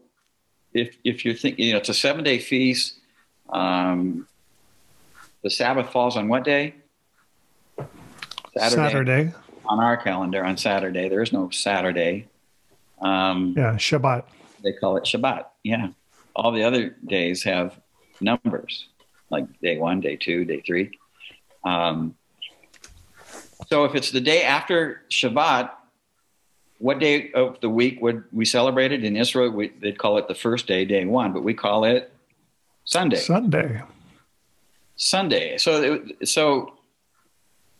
if 0.74 0.98
if 1.04 1.26
you're 1.26 1.34
thinking, 1.34 1.66
you 1.66 1.72
know, 1.74 1.80
it's 1.80 1.90
a 1.90 1.94
seven 1.94 2.24
day 2.24 2.40
feast. 2.40 2.96
Um, 3.50 4.28
the 5.44 5.50
Sabbath 5.50 5.90
falls 5.92 6.18
on 6.18 6.28
what 6.28 6.44
day? 6.44 6.76
Saturday. 8.58 8.76
Saturday. 8.76 9.34
On 9.66 9.80
our 9.80 9.98
calendar, 9.98 10.44
on 10.44 10.58
Saturday. 10.58 11.10
There 11.10 11.22
is 11.22 11.32
no 11.32 11.50
Saturday. 11.50 12.28
Um, 13.02 13.54
yeah, 13.58 13.74
Shabbat. 13.74 14.24
They 14.64 14.74
call 14.74 14.98
it 14.98 15.04
Shabbat. 15.04 15.46
Yeah. 15.64 15.90
All 16.36 16.52
the 16.52 16.64
other 16.64 16.96
days 17.06 17.44
have 17.44 17.80
numbers, 18.20 18.88
like 19.30 19.46
day 19.62 19.78
one, 19.78 20.00
day 20.00 20.16
two, 20.16 20.46
day 20.46 20.62
three. 20.62 20.92
Um, 21.64 22.16
so 23.68 23.86
if 23.86 23.96
it's 23.96 24.12
the 24.12 24.22
day 24.22 24.44
after 24.44 25.02
Shabbat, 25.10 25.72
what 26.82 27.00
day 27.00 27.32
of 27.34 27.60
the 27.62 27.70
week 27.70 28.02
would 28.02 28.24
we 28.32 28.46
celebrate 28.46 28.92
it 28.92 29.04
in 29.04 29.16
Israel? 29.16 29.52
We, 29.52 29.70
they'd 29.82 29.98
call 29.98 30.18
it 30.18 30.28
the 30.28 30.36
first 30.36 30.68
day, 30.68 30.86
day 30.86 31.06
one, 31.06 31.32
but 31.34 31.44
we 31.44 31.54
call 31.54 31.86
it 31.86 32.12
Sunday. 32.86 33.18
Sunday. 33.18 33.82
Sunday. 34.96 35.58
So, 35.58 36.04
so 36.24 36.74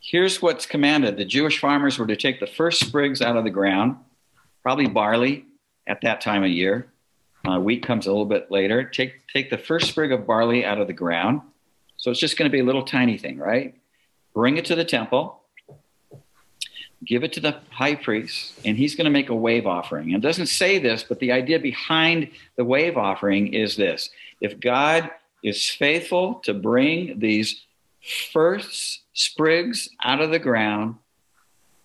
here's 0.00 0.40
what's 0.40 0.66
commanded: 0.66 1.16
the 1.16 1.24
Jewish 1.24 1.58
farmers 1.58 1.98
were 1.98 2.06
to 2.06 2.16
take 2.16 2.40
the 2.40 2.46
first 2.46 2.80
sprigs 2.80 3.20
out 3.20 3.36
of 3.36 3.44
the 3.44 3.50
ground 3.50 3.96
probably 4.62 4.86
barley 4.86 5.44
at 5.86 6.00
that 6.02 6.20
time 6.20 6.44
of 6.44 6.50
year. 6.50 6.86
Uh, 7.44 7.58
wheat 7.58 7.84
comes 7.84 8.06
a 8.06 8.10
little 8.10 8.24
bit 8.24 8.50
later. 8.50 8.84
Take 8.84 9.26
take 9.26 9.50
the 9.50 9.58
first 9.58 9.88
sprig 9.88 10.12
of 10.12 10.26
barley 10.26 10.64
out 10.64 10.80
of 10.80 10.86
the 10.86 10.92
ground. 10.92 11.40
So 11.96 12.10
it's 12.10 12.20
just 12.20 12.38
going 12.38 12.48
to 12.48 12.52
be 12.52 12.60
a 12.60 12.64
little 12.64 12.84
tiny 12.84 13.18
thing, 13.18 13.38
right? 13.38 13.74
Bring 14.32 14.56
it 14.56 14.64
to 14.66 14.76
the 14.76 14.84
temple. 14.84 15.41
Give 17.04 17.24
it 17.24 17.32
to 17.34 17.40
the 17.40 17.56
high 17.70 17.96
priest, 17.96 18.60
and 18.64 18.76
he's 18.76 18.94
going 18.94 19.06
to 19.06 19.10
make 19.10 19.28
a 19.28 19.34
wave 19.34 19.66
offering. 19.66 20.14
And 20.14 20.22
it 20.22 20.26
doesn't 20.26 20.46
say 20.46 20.78
this, 20.78 21.02
but 21.02 21.18
the 21.18 21.32
idea 21.32 21.58
behind 21.58 22.30
the 22.56 22.64
wave 22.64 22.96
offering 22.96 23.52
is 23.52 23.76
this: 23.76 24.10
if 24.40 24.60
God 24.60 25.10
is 25.42 25.68
faithful 25.68 26.36
to 26.44 26.54
bring 26.54 27.18
these 27.18 27.62
first 28.32 29.00
sprigs 29.14 29.88
out 30.02 30.20
of 30.20 30.30
the 30.30 30.38
ground, 30.38 30.96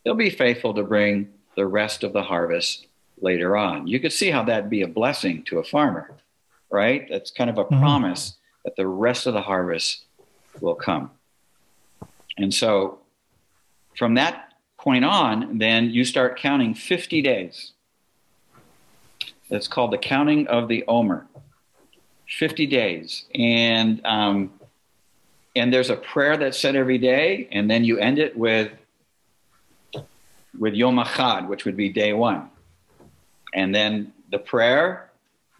he'll 0.03 0.15
be 0.15 0.29
faithful 0.29 0.73
to 0.75 0.83
bring 0.83 1.29
the 1.55 1.65
rest 1.65 2.03
of 2.03 2.13
the 2.13 2.23
harvest 2.23 2.87
later 3.19 3.57
on. 3.57 3.87
You 3.87 3.99
could 3.99 4.13
see 4.13 4.29
how 4.29 4.43
that'd 4.43 4.69
be 4.69 4.83
a 4.83 4.87
blessing 4.87 5.43
to 5.45 5.59
a 5.59 5.63
farmer, 5.63 6.15
right? 6.69 7.07
That's 7.09 7.31
kind 7.31 7.49
of 7.49 7.57
a 7.57 7.65
mm-hmm. 7.65 7.79
promise 7.79 8.35
that 8.63 8.75
the 8.75 8.87
rest 8.87 9.25
of 9.25 9.33
the 9.33 9.41
harvest 9.41 10.05
will 10.61 10.75
come. 10.75 11.11
And 12.37 12.53
so 12.53 12.99
from 13.97 14.13
that 14.15 14.46
point 14.87 15.03
on, 15.03 15.57
then 15.57 15.89
you 15.89 16.05
start 16.05 16.39
counting 16.39 16.73
50 16.73 17.21
days. 17.21 17.73
It's 19.49 19.67
called 19.67 19.91
the 19.91 19.97
counting 19.97 20.47
of 20.47 20.69
the 20.69 20.85
Omer. 20.87 21.27
50 22.29 22.65
days. 22.67 23.25
And 23.35 23.99
um, 24.05 24.53
and 25.57 25.73
there's 25.73 25.89
a 25.89 25.97
prayer 25.97 26.37
that's 26.37 26.57
said 26.57 26.77
every 26.77 26.97
day, 26.99 27.49
and 27.51 27.69
then 27.69 27.83
you 27.83 27.97
end 27.97 28.17
it 28.17 28.37
with 28.37 28.71
with 30.57 30.73
Yom 30.73 30.97
Achad, 30.99 31.49
which 31.49 31.65
would 31.65 31.75
be 31.75 31.89
day 31.89 32.13
one. 32.13 32.49
And 33.53 33.75
then 33.75 34.13
the 34.31 34.39
prayer 34.39 35.09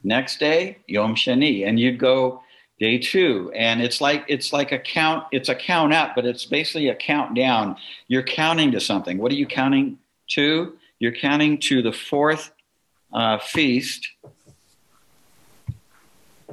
next 0.06 0.40
day, 0.40 0.78
Yom 0.88 1.16
Shani, 1.16 1.68
and 1.68 1.78
you'd 1.78 2.00
go 2.00 2.44
day 2.80 2.98
two. 2.98 3.52
And 3.56 3.82
it's 3.82 4.02
like 4.02 4.26
it's 4.28 4.54
like 4.54 4.72
a 4.72 4.80
count, 4.80 5.26
it's 5.32 5.50
a 5.50 5.56
count 5.56 5.94
up, 5.94 6.16
but 6.16 6.26
it's 6.26 6.46
basically 6.46 6.90
a 6.90 6.96
countdown. 6.96 7.78
You're 8.08 8.24
counting 8.24 8.72
to 8.72 8.80
something. 8.80 9.18
What 9.18 9.32
are 9.32 9.36
you 9.36 9.48
counting 9.48 9.98
to? 10.32 10.78
You're 11.00 11.16
counting 11.16 11.60
to 11.60 11.82
the 11.82 11.92
fourth 11.92 12.52
uh, 13.14 13.40
feast, 13.40 14.10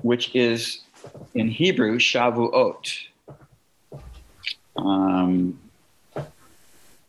which 0.03 0.35
is 0.35 0.81
in 1.35 1.49
Hebrew 1.49 1.99
Shavuot. 1.99 2.99
Um, 4.77 5.61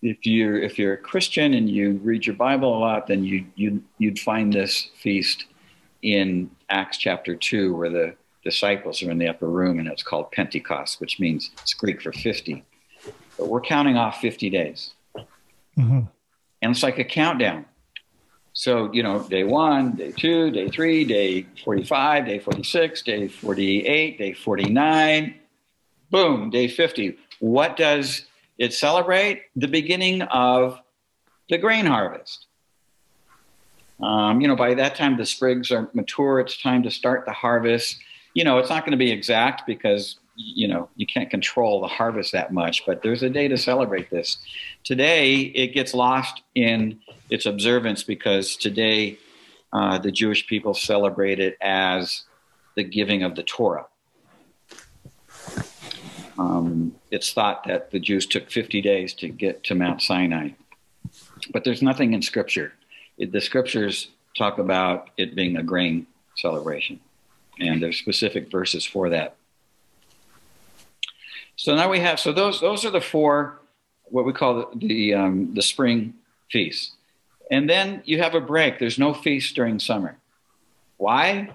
if 0.02 0.26
you're 0.26 0.60
if 0.60 0.78
you're 0.78 0.94
a 0.94 0.98
Christian 0.98 1.54
and 1.54 1.70
you 1.70 2.00
read 2.04 2.26
your 2.26 2.36
Bible 2.36 2.78
a 2.78 2.80
lot, 2.80 3.08
then 3.08 3.24
you 3.24 3.46
you 3.56 3.84
you'd 3.98 4.20
find 4.20 4.54
this 4.54 4.90
feast 5.02 5.46
in 6.02 6.52
Acts 6.70 6.98
chapter 6.98 7.36
two, 7.36 7.76
where 7.76 7.90
the 7.90 8.16
disciples 8.46 9.04
are 9.04 9.12
in 9.12 9.18
the 9.18 9.28
upper 9.28 9.50
room, 9.50 9.80
and 9.80 9.88
it's 9.88 10.04
called 10.04 10.32
Pentecost, 10.32 11.02
which 11.02 11.20
means 11.20 11.52
it's 11.62 11.74
Greek 11.74 12.02
for 12.02 12.14
fifty. 12.14 12.64
but 13.38 13.50
we're 13.50 13.60
counting 13.60 13.98
off 13.98 14.22
50 14.22 14.50
days. 14.50 14.94
Mm-hmm. 15.78 16.02
And 16.62 16.72
it's 16.72 16.84
like 16.84 17.00
a 17.00 17.04
countdown. 17.04 17.66
So, 18.54 18.90
you 18.94 19.04
know, 19.04 19.20
day 19.28 19.44
one, 19.44 19.92
day 19.98 20.14
two, 20.14 20.50
day 20.52 20.70
three, 20.70 21.04
day 21.04 21.46
45, 21.66 22.26
day 22.26 22.40
46, 22.40 23.02
day 23.02 23.28
48, 23.28 24.18
day 24.18 24.34
49, 24.34 25.36
boom, 26.10 26.50
day 26.50 26.70
50. 26.70 27.18
What 27.40 27.76
does 27.76 28.26
it 28.58 28.74
celebrate? 28.74 29.42
The 29.58 29.68
beginning 29.68 30.22
of 30.22 30.80
the 31.50 31.58
grain 31.58 31.86
harvest. 31.86 32.48
Um, 34.02 34.40
you 34.40 34.48
know, 34.48 34.56
by 34.56 34.74
that 34.76 34.96
time 34.96 35.18
the 35.18 35.26
sprigs 35.26 35.72
are 35.72 35.90
mature, 35.94 36.40
it's 36.40 36.62
time 36.62 36.84
to 36.84 36.92
start 36.92 37.26
the 37.26 37.34
harvest. 37.34 38.00
You 38.36 38.44
know, 38.44 38.60
it's 38.60 38.70
not 38.70 38.84
going 38.84 38.92
to 38.92 38.98
be 38.98 39.12
exact 39.12 39.66
because 39.66 40.20
you 40.36 40.68
know 40.68 40.90
you 40.98 41.08
can't 41.08 41.30
control 41.30 41.80
the 41.80 41.88
harvest 41.88 42.34
that 42.34 42.52
much 42.52 42.86
but 42.86 43.02
there's 43.02 43.24
a 43.24 43.30
day 43.30 43.48
to 43.48 43.58
celebrate 43.58 44.10
this. 44.10 44.38
Today 44.84 45.40
it 45.40 45.74
gets 45.74 45.94
lost 45.94 46.44
in 46.54 47.00
its 47.30 47.46
observance 47.46 48.04
because 48.04 48.58
today 48.58 49.18
uh, 49.72 49.98
the 49.98 50.12
jewish 50.12 50.46
people 50.46 50.74
celebrate 50.74 51.40
it 51.40 51.58
as 51.62 52.24
the 52.76 52.84
giving 52.84 53.24
of 53.24 53.36
the 53.36 53.44
torah. 53.44 53.88
Um, 56.38 56.96
it's 57.12 57.32
thought 57.32 57.64
that 57.68 57.92
the 57.92 58.00
jews 58.02 58.26
took 58.26 58.52
50 58.52 58.82
days 58.82 59.14
to 59.14 59.30
get 59.30 59.64
to 59.64 59.76
mount 59.76 60.02
sinai 60.02 60.50
but 61.52 61.64
there's 61.64 61.82
nothing 61.82 62.14
in 62.14 62.22
scripture. 62.22 62.74
It, 63.18 63.32
the 63.32 63.42
scriptures 63.42 64.10
talk 64.38 64.58
about 64.58 65.10
it 65.18 65.36
being 65.36 65.58
a 65.58 65.64
grain 65.64 66.08
celebration 66.36 67.00
and 67.60 67.82
there's 67.82 67.98
specific 67.98 68.52
verses 68.52 68.86
for 68.86 69.10
that 69.10 69.36
so 71.56 71.76
now 71.76 71.90
we 71.90 72.00
have 72.00 72.20
so 72.20 72.32
those 72.32 72.60
those 72.60 72.86
are 72.86 72.92
the 72.92 73.02
four 73.02 73.60
what 74.06 74.26
we 74.26 74.34
call 74.34 74.56
the 74.56 74.88
the, 74.88 75.14
um, 75.14 75.54
the 75.54 75.62
spring 75.62 76.14
feasts, 76.52 76.92
and 77.50 77.70
then 77.70 78.02
you 78.06 78.22
have 78.22 78.36
a 78.36 78.42
break. 78.42 78.80
There's 78.80 79.00
no 79.00 79.14
feast 79.14 79.56
during 79.56 79.80
summer. 79.80 80.18
Why? 80.98 81.50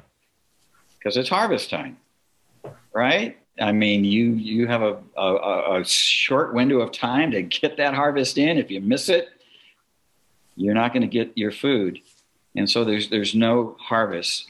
Because 0.99 1.17
it's 1.17 1.29
harvest 1.29 1.71
time, 1.71 1.97
right? 2.93 3.39
I 3.61 3.73
mean, 3.73 4.05
you 4.05 4.33
you 4.33 4.67
have 4.67 4.83
a, 4.83 4.99
a, 5.17 5.81
a 5.81 5.85
short 5.85 6.55
window 6.55 6.81
of 6.81 6.93
time 6.93 7.31
to 7.33 7.43
get 7.43 7.77
that 7.77 7.95
harvest 7.95 8.39
in. 8.39 8.59
If 8.59 8.71
you 8.71 8.81
miss 8.81 9.09
it, 9.09 9.29
you're 10.57 10.75
not 10.75 10.93
going 10.93 11.03
to 11.03 11.09
get 11.09 11.37
your 11.37 11.53
food, 11.53 12.01
and 12.57 12.69
so 12.69 12.85
there's 12.85 13.11
there's 13.11 13.35
no 13.35 13.77
harvest 13.79 14.50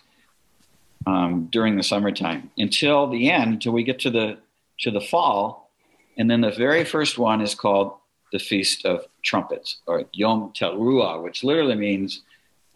um, 1.07 1.49
during 1.51 1.77
the 1.77 1.83
summertime 1.83 2.51
until 2.59 3.07
the 3.07 3.31
end, 3.31 3.55
until 3.55 3.73
we 3.73 3.83
get 3.83 3.99
to 4.01 4.11
the 4.11 4.39
to 4.81 4.91
the 4.91 5.01
fall. 5.01 5.71
And 6.17 6.31
then 6.31 6.41
the 6.41 6.51
very 6.51 6.85
first 6.85 7.19
one 7.19 7.41
is 7.41 7.55
called 7.55 7.95
the 8.33 8.39
Feast 8.39 8.85
of 8.85 9.07
Trumpets, 9.23 9.81
or 9.87 10.05
Yom 10.13 10.53
Teruah, 10.55 11.23
which 11.23 11.45
literally 11.45 11.75
means 11.75 12.23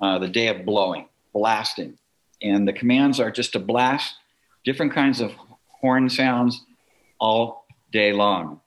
uh, 0.00 0.18
the 0.18 0.28
day 0.28 0.48
of 0.48 0.64
blowing, 0.64 1.06
blasting. 1.32 1.98
And 2.42 2.66
the 2.66 2.72
commands 2.72 3.20
are 3.20 3.30
just 3.30 3.52
to 3.52 3.58
blast 3.58 4.16
different 4.64 4.92
kinds 4.92 5.20
of 5.20 5.32
horn 5.68 6.10
sounds 6.10 6.64
all 7.18 7.66
day 7.92 8.12
long. 8.12 8.60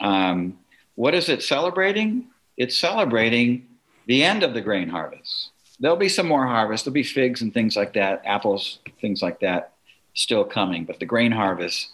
Um, 0.00 0.58
what 0.94 1.14
is 1.14 1.28
it 1.28 1.42
celebrating? 1.42 2.26
It's 2.56 2.76
celebrating 2.76 3.66
the 4.06 4.22
end 4.22 4.42
of 4.42 4.54
the 4.54 4.60
grain 4.60 4.88
harvest. 4.88 5.50
There'll 5.78 5.96
be 5.96 6.08
some 6.08 6.26
more 6.26 6.46
harvest. 6.46 6.84
There'll 6.84 6.94
be 6.94 7.02
figs 7.02 7.42
and 7.42 7.52
things 7.52 7.76
like 7.76 7.92
that, 7.94 8.22
apples, 8.24 8.78
things 9.00 9.22
like 9.22 9.40
that, 9.40 9.72
still 10.14 10.44
coming. 10.44 10.84
But 10.84 11.00
the 11.00 11.06
grain 11.06 11.32
harvest 11.32 11.90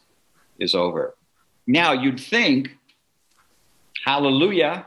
is 0.58 0.74
over. 0.74 1.14
Now 1.66 1.92
you'd 1.92 2.20
think, 2.20 2.76
hallelujah, 4.04 4.86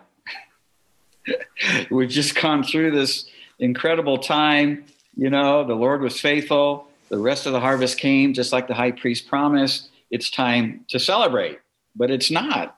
we've 1.91 2.10
just 2.10 2.39
gone 2.39 2.63
through 2.63 2.91
this 2.91 3.29
incredible 3.60 4.17
time. 4.17 4.86
You 5.15 5.29
know, 5.29 5.65
the 5.65 5.75
Lord 5.75 6.01
was 6.01 6.19
faithful. 6.19 6.88
The 7.10 7.17
rest 7.17 7.45
of 7.45 7.53
the 7.53 7.60
harvest 7.60 7.99
came, 7.99 8.34
just 8.34 8.51
like 8.51 8.67
the 8.67 8.73
high 8.73 8.91
priest 8.91 9.27
promised. 9.27 9.89
It's 10.10 10.29
time 10.29 10.86
to 10.89 10.99
celebrate, 10.99 11.60
but 11.95 12.12
it's 12.12 12.31
not. 12.31 12.77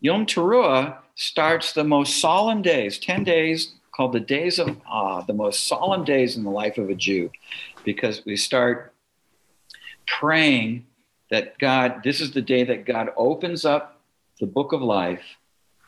Yom 0.00 0.26
Teruah 0.26 0.96
starts 1.14 1.72
the 1.72 1.84
most 1.84 2.20
solemn 2.20 2.62
days, 2.62 2.98
10 2.98 3.24
days 3.24 3.72
called 3.98 4.12
the 4.12 4.20
days 4.20 4.60
of 4.60 4.76
awe, 4.86 5.22
the 5.22 5.34
most 5.34 5.66
solemn 5.66 6.04
days 6.04 6.36
in 6.36 6.44
the 6.44 6.50
life 6.50 6.78
of 6.78 6.88
a 6.88 6.94
Jew, 6.94 7.32
because 7.84 8.24
we 8.24 8.36
start 8.36 8.94
praying 10.06 10.86
that 11.32 11.58
God, 11.58 12.02
this 12.04 12.20
is 12.20 12.30
the 12.30 12.40
day 12.40 12.62
that 12.62 12.86
God 12.86 13.10
opens 13.16 13.64
up 13.64 14.00
the 14.38 14.46
book 14.46 14.72
of 14.72 14.80
life 14.80 15.24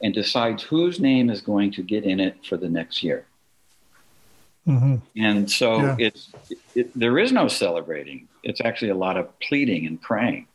and 0.02 0.12
decides 0.12 0.64
whose 0.64 0.98
name 0.98 1.30
is 1.30 1.40
going 1.40 1.70
to 1.72 1.84
get 1.84 2.02
in 2.02 2.18
it 2.18 2.44
for 2.44 2.56
the 2.56 2.68
next 2.68 3.04
year. 3.04 3.26
Mm-hmm. 4.66 4.96
And 5.16 5.48
so 5.48 5.76
yeah. 5.76 5.96
it's 6.00 6.30
it, 6.74 6.98
there 6.98 7.16
is 7.16 7.30
no 7.30 7.46
celebrating. 7.46 8.26
It's 8.42 8.60
actually 8.60 8.90
a 8.90 8.96
lot 8.96 9.18
of 9.18 9.38
pleading 9.38 9.86
and 9.86 10.02
praying. 10.02 10.48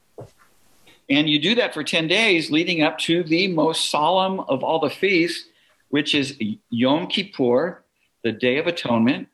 And 1.10 1.30
you 1.30 1.40
do 1.40 1.56
that 1.56 1.74
for 1.74 1.86
10 1.86 2.10
days 2.10 2.52
leading 2.52 2.84
up 2.84 2.98
to 3.00 3.24
the 3.24 3.48
most 3.48 3.90
solemn 3.90 4.42
of 4.42 4.62
all 4.62 4.80
the 4.80 4.90
feasts, 4.90 5.48
which 5.90 6.16
is 6.16 6.38
Yom 6.70 7.08
Kippur, 7.08 7.84
the 8.24 8.32
Day 8.32 8.58
of 8.58 8.68
Atonement, 8.68 9.28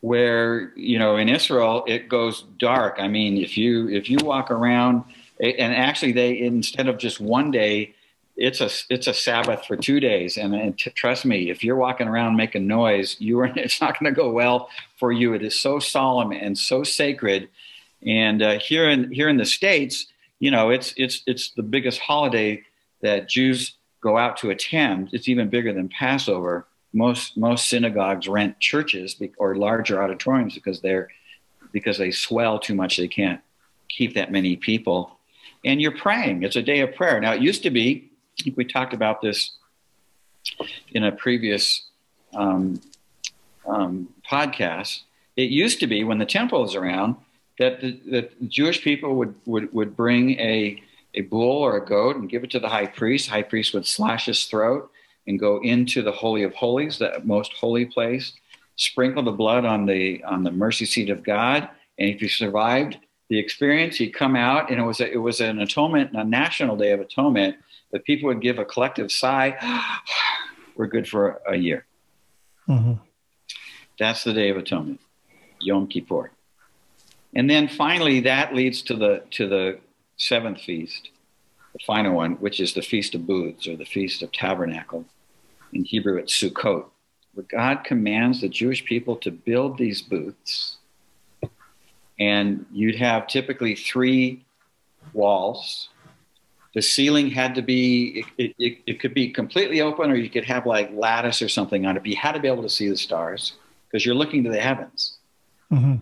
where 0.00 0.72
you 0.76 0.98
know 0.98 1.16
in 1.16 1.28
Israel 1.28 1.84
it 1.86 2.08
goes 2.08 2.42
dark. 2.58 2.96
I 2.98 3.08
mean, 3.08 3.38
if 3.38 3.56
you 3.56 3.88
if 3.88 4.08
you 4.08 4.18
walk 4.22 4.50
around, 4.50 5.04
and 5.40 5.74
actually 5.74 6.12
they 6.12 6.38
instead 6.38 6.88
of 6.88 6.98
just 6.98 7.20
one 7.20 7.50
day, 7.50 7.94
it's 8.36 8.60
a 8.60 8.70
it's 8.88 9.06
a 9.06 9.14
Sabbath 9.14 9.66
for 9.66 9.76
two 9.76 9.98
days. 10.00 10.36
And, 10.36 10.54
and 10.54 10.78
t- 10.78 10.90
trust 10.90 11.24
me, 11.24 11.50
if 11.50 11.64
you're 11.64 11.76
walking 11.76 12.06
around 12.06 12.36
making 12.36 12.66
noise, 12.66 13.16
you 13.18 13.40
are 13.40 13.46
it's 13.56 13.80
not 13.80 13.98
going 13.98 14.12
to 14.12 14.16
go 14.18 14.30
well 14.30 14.70
for 14.96 15.12
you. 15.12 15.34
It 15.34 15.42
is 15.42 15.60
so 15.60 15.78
solemn 15.78 16.32
and 16.32 16.56
so 16.56 16.84
sacred. 16.84 17.48
And 18.06 18.40
uh, 18.42 18.58
here 18.60 18.88
in 18.88 19.10
here 19.10 19.28
in 19.28 19.36
the 19.36 19.44
states, 19.44 20.06
you 20.38 20.50
know, 20.50 20.70
it's 20.70 20.94
it's 20.96 21.22
it's 21.26 21.50
the 21.50 21.64
biggest 21.64 21.98
holiday 21.98 22.62
that 23.02 23.28
Jews 23.28 23.74
go 24.00 24.16
out 24.16 24.36
to 24.38 24.50
attend. 24.50 25.10
It's 25.12 25.28
even 25.28 25.48
bigger 25.48 25.72
than 25.72 25.88
Passover. 25.88 26.66
Most 26.92 27.36
most 27.36 27.68
synagogues 27.68 28.28
rent 28.28 28.58
churches 28.60 29.20
or 29.36 29.56
larger 29.56 30.02
auditoriums 30.02 30.54
because 30.54 30.80
they're 30.80 31.08
because 31.72 31.98
they 31.98 32.10
swell 32.10 32.58
too 32.58 32.74
much 32.74 32.96
they 32.96 33.08
can't 33.08 33.40
keep 33.88 34.14
that 34.14 34.32
many 34.32 34.56
people. 34.56 35.18
And 35.64 35.80
you're 35.82 35.96
praying. 35.96 36.44
It's 36.44 36.56
a 36.56 36.62
day 36.62 36.80
of 36.80 36.94
prayer. 36.94 37.20
Now 37.20 37.34
it 37.34 37.42
used 37.42 37.62
to 37.64 37.70
be 37.70 38.10
we 38.56 38.64
talked 38.64 38.94
about 38.94 39.20
this 39.20 39.52
in 40.92 41.04
a 41.04 41.12
previous 41.12 41.84
um, 42.34 42.80
um, 43.66 44.08
podcast. 44.28 45.02
It 45.36 45.50
used 45.50 45.80
to 45.80 45.86
be 45.86 46.04
when 46.04 46.18
the 46.18 46.26
temple 46.26 46.62
was 46.62 46.74
around 46.74 47.16
that 47.58 47.80
the, 47.80 47.98
the 48.06 48.28
jewish 48.46 48.82
people 48.82 49.16
would, 49.16 49.34
would, 49.44 49.72
would 49.72 49.96
bring 49.96 50.38
a, 50.38 50.82
a 51.14 51.22
bull 51.22 51.62
or 51.62 51.76
a 51.76 51.84
goat 51.84 52.16
and 52.16 52.28
give 52.28 52.44
it 52.44 52.50
to 52.50 52.60
the 52.60 52.68
high 52.68 52.86
priest 52.86 53.26
the 53.26 53.32
high 53.32 53.42
priest 53.42 53.74
would 53.74 53.86
slash 53.86 54.26
his 54.26 54.44
throat 54.44 54.90
and 55.26 55.38
go 55.38 55.60
into 55.62 56.02
the 56.02 56.12
holy 56.12 56.42
of 56.42 56.54
holies, 56.54 56.98
the 56.98 57.20
most 57.24 57.52
holy 57.52 57.84
place, 57.84 58.32
sprinkle 58.76 59.22
the 59.22 59.30
blood 59.30 59.64
on 59.64 59.84
the 59.84 60.22
on 60.24 60.42
the 60.42 60.50
mercy 60.50 60.86
seat 60.86 61.10
of 61.10 61.22
God, 61.22 61.68
and 61.98 62.08
if 62.08 62.20
he 62.20 62.28
survived 62.28 62.98
the 63.28 63.38
experience, 63.38 63.96
he'd 63.96 64.14
come 64.14 64.36
out, 64.36 64.70
and 64.70 64.80
it 64.80 64.82
was 64.82 65.00
a, 65.00 65.12
it 65.12 65.18
was 65.18 65.40
an 65.40 65.60
atonement, 65.60 66.12
a 66.14 66.24
national 66.24 66.76
day 66.76 66.92
of 66.92 67.00
atonement. 67.00 67.56
That 67.90 68.04
people 68.04 68.28
would 68.28 68.42
give 68.42 68.58
a 68.58 68.64
collective 68.64 69.10
sigh. 69.10 69.56
We're 70.76 70.86
good 70.86 71.08
for 71.08 71.40
a 71.46 71.56
year. 71.56 71.86
Mm-hmm. 72.68 72.94
That's 73.98 74.24
the 74.24 74.32
Day 74.32 74.50
of 74.50 74.56
Atonement, 74.56 75.00
Yom 75.60 75.88
Kippur, 75.88 76.30
and 77.34 77.50
then 77.50 77.66
finally 77.66 78.20
that 78.20 78.54
leads 78.54 78.82
to 78.82 78.94
the 78.94 79.24
to 79.32 79.48
the 79.48 79.80
seventh 80.18 80.60
feast, 80.60 81.10
the 81.72 81.78
final 81.86 82.14
one, 82.14 82.32
which 82.34 82.60
is 82.60 82.74
the 82.74 82.82
Feast 82.82 83.14
of 83.14 83.26
Booths 83.26 83.66
or 83.66 83.76
the 83.76 83.84
Feast 83.84 84.22
of 84.22 84.30
Tabernacle. 84.32 85.06
In 85.72 85.84
Hebrew, 85.84 86.16
it's 86.16 86.34
Sukkot, 86.34 86.86
where 87.34 87.46
God 87.48 87.84
commands 87.84 88.40
the 88.40 88.48
Jewish 88.48 88.84
people 88.84 89.16
to 89.16 89.30
build 89.30 89.78
these 89.78 90.02
booths. 90.02 90.76
And 92.18 92.66
you'd 92.72 92.96
have 92.96 93.28
typically 93.28 93.76
three 93.76 94.44
walls. 95.12 95.88
The 96.74 96.82
ceiling 96.82 97.30
had 97.30 97.54
to 97.54 97.62
be, 97.62 98.24
it, 98.36 98.54
it, 98.58 98.78
it 98.86 99.00
could 99.00 99.14
be 99.14 99.30
completely 99.30 99.80
open, 99.80 100.10
or 100.10 100.16
you 100.16 100.28
could 100.28 100.44
have 100.44 100.66
like 100.66 100.90
lattice 100.92 101.40
or 101.40 101.48
something 101.48 101.86
on 101.86 101.96
it. 101.96 102.00
But 102.00 102.08
you 102.08 102.16
had 102.16 102.32
to 102.32 102.40
be 102.40 102.48
able 102.48 102.64
to 102.64 102.68
see 102.68 102.88
the 102.88 102.96
stars 102.96 103.52
because 103.86 104.04
you're 104.04 104.16
looking 104.16 104.42
to 104.44 104.50
the 104.50 104.60
heavens. 104.60 105.18
Mm-hmm. 105.70 105.96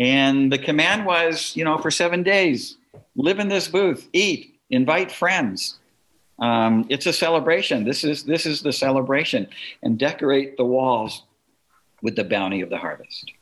And 0.00 0.50
the 0.50 0.58
command 0.58 1.04
was, 1.04 1.54
you 1.56 1.64
know, 1.64 1.76
for 1.76 1.90
seven 1.90 2.22
days, 2.22 2.77
live 3.16 3.38
in 3.38 3.48
this 3.48 3.68
booth, 3.68 4.08
eat, 4.12 4.58
invite 4.70 5.10
friends, 5.10 5.78
um, 6.38 6.86
it's 6.88 7.06
a 7.06 7.12
celebration. 7.12 7.84
This 7.84 8.04
is 8.04 8.24
this 8.24 8.46
is 8.46 8.62
the 8.62 8.72
celebration, 8.72 9.48
and 9.82 9.98
decorate 9.98 10.56
the 10.56 10.64
walls 10.64 11.22
with 12.00 12.14
the 12.14 12.24
bounty 12.24 12.60
of 12.60 12.70
the 12.70 12.78
harvest. 12.78 13.32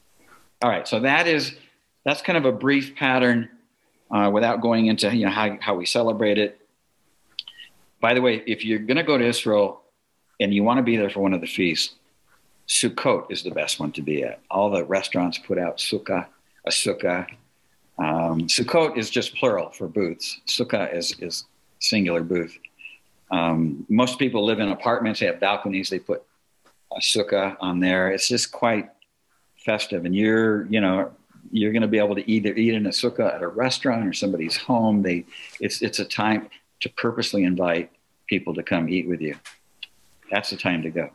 All 0.62 0.70
right, 0.70 0.88
so 0.88 1.00
that 1.00 1.26
is 1.26 1.54
that's 2.04 2.22
kind 2.22 2.38
of 2.38 2.46
a 2.46 2.52
brief 2.52 2.96
pattern 2.96 3.50
uh, 4.10 4.30
without 4.32 4.62
going 4.62 4.86
into 4.86 5.14
you 5.14 5.26
know 5.26 5.32
how, 5.32 5.58
how 5.60 5.74
we 5.74 5.84
celebrate 5.84 6.38
it. 6.38 6.58
by 8.00 8.14
the 8.14 8.22
way, 8.22 8.42
if 8.46 8.64
you're 8.64 8.78
going 8.78 8.96
to 8.96 9.02
go 9.02 9.18
to 9.18 9.24
Israel 9.24 9.82
and 10.40 10.54
you 10.54 10.62
want 10.62 10.78
to 10.78 10.82
be 10.82 10.96
there 10.96 11.10
for 11.10 11.20
one 11.20 11.34
of 11.34 11.40
the 11.40 11.46
feasts, 11.46 11.94
Sukkot 12.68 13.30
is 13.30 13.42
the 13.42 13.50
best 13.50 13.78
one 13.78 13.92
to 13.92 14.02
be 14.02 14.22
at. 14.22 14.40
All 14.50 14.70
the 14.70 14.84
restaurants 14.84 15.38
put 15.38 15.58
out 15.58 15.78
sukkah, 15.78 16.26
a 16.64 16.70
sukkah. 16.70 17.26
Um, 17.98 18.42
Sukkot 18.42 18.98
is 18.98 19.10
just 19.10 19.34
plural 19.34 19.70
for 19.70 19.88
booths. 19.88 20.40
Sukkah 20.46 20.94
is, 20.94 21.14
is 21.20 21.44
singular 21.80 22.22
booth. 22.22 22.58
Um, 23.30 23.86
most 23.88 24.18
people 24.18 24.44
live 24.44 24.60
in 24.60 24.68
apartments. 24.68 25.20
They 25.20 25.26
have 25.26 25.40
balconies. 25.40 25.88
They 25.88 25.98
put 25.98 26.22
a 26.92 27.00
sukkah 27.00 27.56
on 27.60 27.80
there. 27.80 28.10
It's 28.10 28.28
just 28.28 28.52
quite 28.52 28.90
festive. 29.64 30.04
And 30.04 30.14
you're, 30.14 30.66
you 30.66 30.80
know, 30.80 31.10
you're 31.50 31.72
going 31.72 31.82
to 31.82 31.88
be 31.88 31.98
able 31.98 32.14
to 32.14 32.30
either 32.30 32.54
eat 32.54 32.74
in 32.74 32.86
a 32.86 32.90
sukkah 32.90 33.34
at 33.34 33.42
a 33.42 33.48
restaurant 33.48 34.06
or 34.06 34.12
somebody's 34.12 34.56
home. 34.56 35.02
They, 35.02 35.24
it's, 35.60 35.82
it's 35.82 35.98
a 35.98 36.04
time 36.04 36.48
to 36.80 36.88
purposely 36.90 37.44
invite 37.44 37.90
people 38.28 38.54
to 38.54 38.62
come 38.62 38.88
eat 38.88 39.08
with 39.08 39.20
you. 39.20 39.36
That's 40.30 40.50
the 40.50 40.56
time 40.56 40.82
to 40.82 40.90
go. 40.90 41.10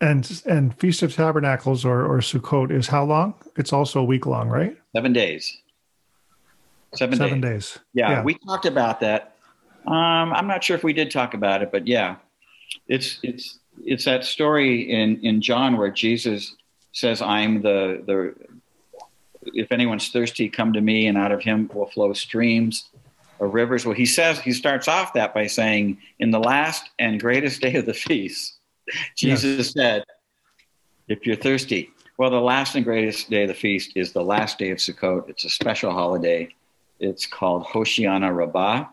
And 0.00 0.42
and 0.44 0.78
Feast 0.78 1.02
of 1.02 1.14
Tabernacles 1.14 1.84
or 1.84 2.04
or 2.04 2.18
Sukkot 2.18 2.70
is 2.70 2.88
how 2.88 3.04
long? 3.04 3.34
It's 3.56 3.72
also 3.72 4.00
a 4.00 4.04
week 4.04 4.26
long, 4.26 4.50
right? 4.50 4.76
Seven 4.94 5.12
days. 5.12 5.56
Seven, 6.96 7.18
Seven 7.18 7.40
days. 7.40 7.72
days. 7.72 7.78
Yeah, 7.92 8.10
yeah, 8.10 8.22
we 8.22 8.34
talked 8.34 8.66
about 8.66 9.00
that. 9.00 9.36
Um, 9.86 10.32
I'm 10.32 10.46
not 10.46 10.64
sure 10.64 10.76
if 10.76 10.84
we 10.84 10.92
did 10.92 11.10
talk 11.10 11.34
about 11.34 11.62
it, 11.62 11.70
but 11.70 11.86
yeah, 11.86 12.16
it's 12.88 13.18
it's 13.22 13.58
it's 13.84 14.04
that 14.04 14.24
story 14.24 14.90
in 14.90 15.20
in 15.24 15.40
John 15.40 15.76
where 15.76 15.90
Jesus 15.90 16.54
says, 16.92 17.20
"I'm 17.20 17.62
the 17.62 18.02
the 18.06 18.34
if 19.52 19.72
anyone's 19.72 20.08
thirsty, 20.08 20.48
come 20.48 20.72
to 20.72 20.80
me, 20.80 21.06
and 21.06 21.18
out 21.18 21.32
of 21.32 21.42
him 21.42 21.70
will 21.74 21.86
flow 21.86 22.12
streams 22.12 22.88
of 23.40 23.54
rivers. 23.54 23.84
Well, 23.84 23.94
he 23.94 24.06
says, 24.06 24.38
he 24.40 24.52
starts 24.52 24.88
off 24.88 25.12
that 25.14 25.34
by 25.34 25.46
saying, 25.46 25.98
In 26.18 26.30
the 26.30 26.38
last 26.38 26.90
and 26.98 27.20
greatest 27.20 27.60
day 27.60 27.74
of 27.76 27.86
the 27.86 27.94
feast, 27.94 28.58
Jesus 29.16 29.58
yes. 29.58 29.72
said, 29.72 30.04
If 31.08 31.26
you're 31.26 31.36
thirsty, 31.36 31.90
well, 32.16 32.30
the 32.30 32.40
last 32.40 32.74
and 32.74 32.84
greatest 32.84 33.28
day 33.28 33.42
of 33.42 33.48
the 33.48 33.54
feast 33.54 33.92
is 33.96 34.12
the 34.12 34.22
last 34.22 34.58
day 34.58 34.70
of 34.70 34.78
Sukkot. 34.78 35.28
It's 35.28 35.44
a 35.44 35.50
special 35.50 35.92
holiday. 35.92 36.48
It's 37.00 37.26
called 37.26 37.64
Hoshana 37.66 38.34
Rabbah, 38.34 38.86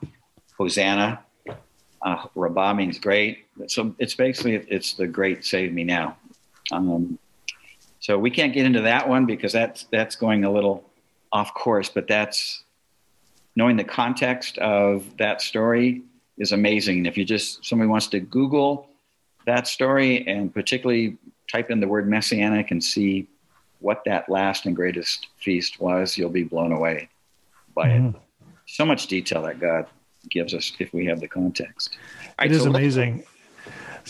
Hosanna. 0.58 1.24
Uh, 2.02 2.26
Rabbah 2.34 2.74
means 2.74 2.98
great. 2.98 3.46
So 3.68 3.96
it's 4.00 4.16
basically 4.16 4.56
it's 4.56 4.94
the 4.94 5.08
great 5.08 5.46
save 5.46 5.72
me 5.72 5.84
now. 5.84 6.18
Um, 6.72 7.20
so 8.00 8.18
we 8.18 8.32
can't 8.32 8.54
get 8.54 8.66
into 8.66 8.82
that 8.82 9.08
one 9.08 9.26
because 9.26 9.54
that's 9.54 9.86
that's 9.92 10.16
going 10.16 10.44
a 10.46 10.52
little 10.52 10.84
off 11.32 11.54
course, 11.54 11.90
but 11.90 12.08
that's 12.08 12.64
knowing 13.56 13.78
the 13.78 13.84
context 13.84 14.58
of 14.58 15.06
that 15.18 15.42
story 15.42 16.02
is 16.38 16.52
amazing. 16.52 17.06
If 17.06 17.18
you 17.18 17.26
just 17.26 17.64
somebody 17.64 17.88
wants 17.88 18.08
to 18.08 18.20
Google 18.20 18.90
that 19.46 19.68
story 19.68 20.28
and 20.28 20.52
particularly 20.52 21.18
type 21.52 21.70
in 21.70 21.80
the 21.80 21.88
word 21.88 22.08
messianic 22.08 22.72
and 22.72 22.84
see 22.84 23.28
what 23.80 24.04
that 24.06 24.30
last 24.30 24.66
and 24.66 24.76
greatest 24.76 25.28
feast 25.40 25.80
was, 25.80 26.18
you'll 26.18 26.30
be 26.30 26.44
blown 26.44 26.72
away 26.72 27.10
by 27.74 27.90
mm-hmm. 27.90 28.08
it. 28.10 28.16
So 28.68 28.86
much 28.86 29.08
detail 29.08 29.42
that 29.44 29.60
God 29.60 29.88
gives 30.30 30.54
us 30.54 30.72
if 30.80 30.94
we 30.94 31.06
have 31.06 31.20
the 31.20 31.28
context. 31.28 31.98
Right, 32.40 32.50
it 32.50 32.56
is 32.56 32.64
so 32.64 32.70
amazing. 32.70 33.24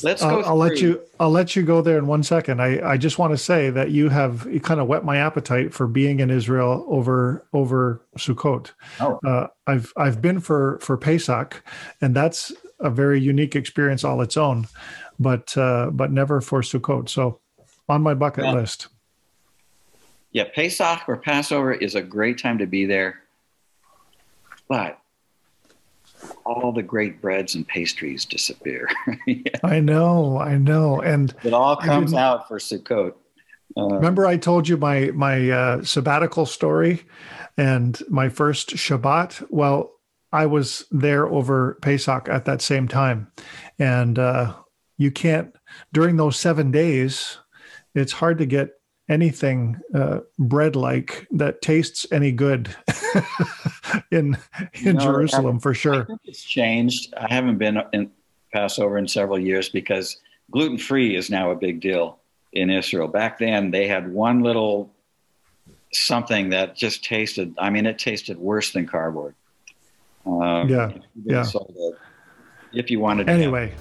Let's 0.03 0.21
go. 0.21 0.41
I'll 0.41 0.55
let 0.55 0.79
you. 0.79 1.01
I'll 1.19 1.31
let 1.31 1.55
you 1.55 1.63
go 1.63 1.81
there 1.81 1.97
in 1.97 2.07
one 2.07 2.23
second. 2.23 2.61
I, 2.61 2.91
I 2.91 2.97
just 2.97 3.19
want 3.19 3.33
to 3.33 3.37
say 3.37 3.69
that 3.71 3.91
you 3.91 4.09
have 4.09 4.47
you 4.49 4.61
kind 4.61 4.79
of 4.79 4.87
whet 4.87 5.03
my 5.03 5.17
appetite 5.17 5.73
for 5.73 5.87
being 5.87 6.19
in 6.19 6.29
Israel 6.29 6.85
over 6.87 7.45
over 7.53 8.01
Sukkot. 8.17 8.71
Oh. 8.99 9.19
Uh, 9.25 9.47
I've 9.67 9.91
I've 9.97 10.21
been 10.21 10.39
for 10.39 10.79
for 10.79 10.97
Pesach, 10.97 11.61
and 11.99 12.15
that's 12.15 12.53
a 12.79 12.89
very 12.89 13.19
unique 13.19 13.55
experience 13.55 14.03
all 14.03 14.21
its 14.21 14.37
own, 14.37 14.67
but 15.19 15.55
uh, 15.57 15.89
but 15.91 16.11
never 16.11 16.41
for 16.41 16.61
Sukkot. 16.61 17.09
So 17.09 17.39
on 17.89 18.01
my 18.01 18.13
bucket 18.13 18.45
yeah. 18.45 18.53
list. 18.53 18.87
Yeah, 20.31 20.45
Pesach 20.55 21.01
or 21.09 21.17
Passover 21.17 21.73
is 21.73 21.95
a 21.95 22.01
great 22.01 22.37
time 22.37 22.57
to 22.59 22.65
be 22.65 22.85
there, 22.85 23.20
but 24.71 24.97
all 26.45 26.71
the 26.71 26.81
great 26.81 27.21
breads 27.21 27.55
and 27.55 27.67
pastries 27.67 28.23
disappear. 28.23 28.87
yeah. 29.27 29.41
I 29.65 29.81
know, 29.81 30.37
I 30.39 30.57
know, 30.57 31.01
and 31.01 31.35
it 31.43 31.51
all 31.53 31.75
comes 31.75 32.13
out 32.13 32.47
for 32.47 32.57
Sukkot. 32.57 33.15
Uh, 33.75 33.87
remember, 33.87 34.25
I 34.25 34.37
told 34.37 34.69
you 34.69 34.77
my 34.77 35.11
my 35.13 35.49
uh, 35.49 35.83
sabbatical 35.83 36.45
story 36.45 37.03
and 37.57 38.01
my 38.09 38.29
first 38.29 38.69
Shabbat. 38.69 39.45
Well, 39.49 39.91
I 40.31 40.45
was 40.45 40.85
there 40.89 41.27
over 41.27 41.77
Pesach 41.81 42.29
at 42.29 42.45
that 42.45 42.61
same 42.61 42.87
time, 42.87 43.29
and 43.77 44.17
uh, 44.17 44.53
you 44.97 45.11
can't 45.11 45.53
during 45.91 46.15
those 46.15 46.37
seven 46.37 46.71
days. 46.71 47.39
It's 47.93 48.13
hard 48.13 48.37
to 48.37 48.45
get 48.45 48.69
anything 49.11 49.79
uh, 49.93 50.19
bread 50.39 50.75
like 50.75 51.27
that 51.31 51.61
tastes 51.61 52.07
any 52.11 52.31
good 52.31 52.73
in 54.11 54.37
in 54.81 54.95
no, 54.95 55.01
Jerusalem 55.01 55.59
for 55.59 55.73
sure. 55.73 56.07
it's 56.23 56.43
changed. 56.43 57.13
I 57.17 57.31
haven't 57.31 57.57
been 57.57 57.77
in 57.91 58.09
Passover 58.53 58.97
in 58.97 59.07
several 59.07 59.37
years 59.37 59.69
because 59.69 60.17
gluten 60.49 60.77
free 60.77 61.15
is 61.15 61.29
now 61.29 61.51
a 61.51 61.55
big 61.55 61.81
deal 61.81 62.19
in 62.53 62.69
Israel. 62.69 63.07
Back 63.07 63.37
then, 63.37 63.69
they 63.69 63.87
had 63.87 64.11
one 64.11 64.41
little 64.41 64.91
something 65.93 66.49
that 66.49 66.75
just 66.75 67.03
tasted. 67.03 67.53
I 67.59 67.69
mean, 67.69 67.85
it 67.85 67.99
tasted 67.99 68.37
worse 68.37 68.71
than 68.71 68.87
cardboard. 68.87 69.35
Um, 70.25 70.69
yeah, 70.69 70.91
yeah. 71.25 71.45
if 72.73 72.89
you 72.89 72.99
wanted 73.01 73.27
anyway, 73.27 73.73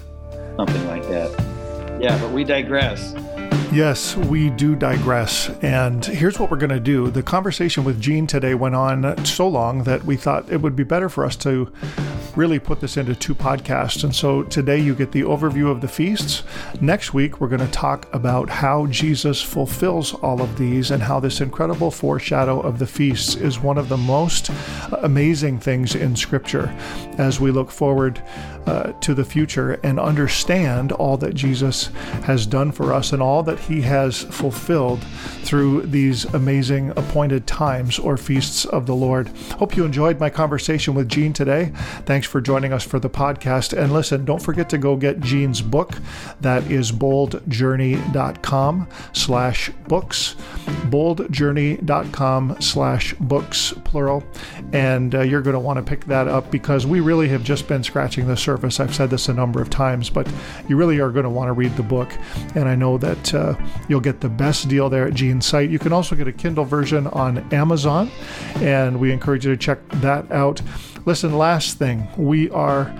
something 0.57 0.87
like 0.87 1.03
that. 1.03 1.99
Yeah, 2.01 2.19
but 2.19 2.31
we 2.31 2.43
digress. 2.43 3.13
Yes, 3.71 4.17
we 4.17 4.49
do 4.49 4.75
digress. 4.75 5.47
And 5.61 6.03
here's 6.03 6.37
what 6.37 6.51
we're 6.51 6.57
going 6.57 6.71
to 6.71 6.79
do. 6.81 7.09
The 7.09 7.23
conversation 7.23 7.85
with 7.85 8.01
Gene 8.01 8.27
today 8.27 8.53
went 8.53 8.75
on 8.75 9.23
so 9.23 9.47
long 9.47 9.83
that 9.83 10.03
we 10.03 10.17
thought 10.17 10.51
it 10.51 10.61
would 10.61 10.75
be 10.75 10.83
better 10.83 11.07
for 11.07 11.23
us 11.23 11.37
to 11.37 11.71
really 12.35 12.59
put 12.59 12.81
this 12.81 12.97
into 12.97 13.15
two 13.15 13.33
podcasts. 13.33 14.03
And 14.03 14.13
so 14.13 14.43
today 14.43 14.77
you 14.77 14.93
get 14.93 15.13
the 15.13 15.21
overview 15.21 15.71
of 15.71 15.79
the 15.79 15.87
feasts. 15.87 16.43
Next 16.81 17.13
week, 17.13 17.39
we're 17.39 17.47
going 17.47 17.65
to 17.65 17.71
talk 17.71 18.13
about 18.13 18.49
how 18.49 18.87
Jesus 18.87 19.41
fulfills 19.41 20.13
all 20.15 20.41
of 20.41 20.57
these 20.57 20.91
and 20.91 21.01
how 21.01 21.21
this 21.21 21.39
incredible 21.39 21.91
foreshadow 21.91 22.59
of 22.59 22.77
the 22.77 22.87
feasts 22.87 23.35
is 23.35 23.59
one 23.59 23.77
of 23.77 23.87
the 23.87 23.97
most 23.97 24.49
amazing 24.99 25.59
things 25.59 25.95
in 25.95 26.17
Scripture 26.17 26.75
as 27.17 27.39
we 27.39 27.51
look 27.51 27.71
forward 27.71 28.21
uh, 28.65 28.91
to 28.93 29.13
the 29.13 29.25
future 29.25 29.73
and 29.83 29.99
understand 29.99 30.91
all 30.91 31.17
that 31.17 31.33
Jesus 31.33 31.87
has 32.23 32.45
done 32.45 32.71
for 32.71 32.93
us 32.93 33.11
and 33.11 33.21
all 33.21 33.41
that 33.43 33.59
he 33.59 33.81
has 33.81 34.23
fulfilled 34.23 35.03
through 35.43 35.81
these 35.83 36.25
amazing 36.25 36.91
appointed 36.91 37.47
times 37.47 37.97
or 37.97 38.17
feasts 38.17 38.65
of 38.65 38.85
the 38.85 38.93
Lord. 38.95 39.29
Hope 39.57 39.75
you 39.75 39.83
enjoyed 39.83 40.19
my 40.19 40.29
conversation 40.29 40.93
with 40.93 41.09
Gene 41.09 41.33
today. 41.33 41.71
Thanks 42.05 42.27
for 42.27 42.39
joining 42.39 42.71
us 42.71 42.83
for 42.83 42.99
the 42.99 43.09
podcast. 43.09 43.75
And 43.77 43.91
listen, 43.91 44.25
don't 44.25 44.41
forget 44.41 44.69
to 44.69 44.77
go 44.77 44.95
get 44.95 45.19
Gene's 45.19 45.61
book. 45.61 45.97
That 46.41 46.69
is 46.69 46.91
boldjourney.com 46.91 48.87
slash 49.13 49.69
books, 49.87 50.35
boldjourney.com 50.89 52.57
slash 52.59 53.13
books, 53.15 53.73
plural. 53.83 54.23
And 54.71 55.15
uh, 55.15 55.21
you're 55.21 55.41
going 55.41 55.55
to 55.55 55.59
want 55.59 55.77
to 55.77 55.83
pick 55.83 56.05
that 56.05 56.27
up 56.27 56.51
because 56.51 56.85
we 56.85 56.99
really 56.99 57.27
have 57.29 57.43
just 57.43 57.67
been 57.67 57.83
scratching 57.83 58.27
the 58.27 58.37
surface. 58.37 58.50
I've 58.79 58.93
said 58.93 59.09
this 59.09 59.29
a 59.29 59.33
number 59.33 59.61
of 59.61 59.69
times, 59.69 60.09
but 60.09 60.31
you 60.67 60.75
really 60.75 60.99
are 60.99 61.09
going 61.09 61.23
to 61.23 61.29
want 61.29 61.49
to 61.49 61.53
read 61.53 61.75
the 61.75 61.83
book. 61.83 62.11
And 62.55 62.67
I 62.67 62.75
know 62.75 62.97
that 62.97 63.33
uh, 63.33 63.55
you'll 63.87 64.01
get 64.01 64.21
the 64.21 64.29
best 64.29 64.67
deal 64.67 64.89
there 64.89 65.07
at 65.07 65.13
Gene's 65.13 65.45
site. 65.45 65.69
You 65.69 65.79
can 65.79 65.93
also 65.93 66.15
get 66.15 66.27
a 66.27 66.33
Kindle 66.33 66.65
version 66.65 67.07
on 67.07 67.39
Amazon, 67.53 68.09
and 68.55 68.99
we 68.99 69.11
encourage 69.11 69.45
you 69.45 69.51
to 69.51 69.57
check 69.57 69.79
that 70.01 70.31
out. 70.31 70.61
Listen, 71.05 71.37
last 71.37 71.77
thing, 71.77 72.07
we 72.17 72.49
are 72.51 72.93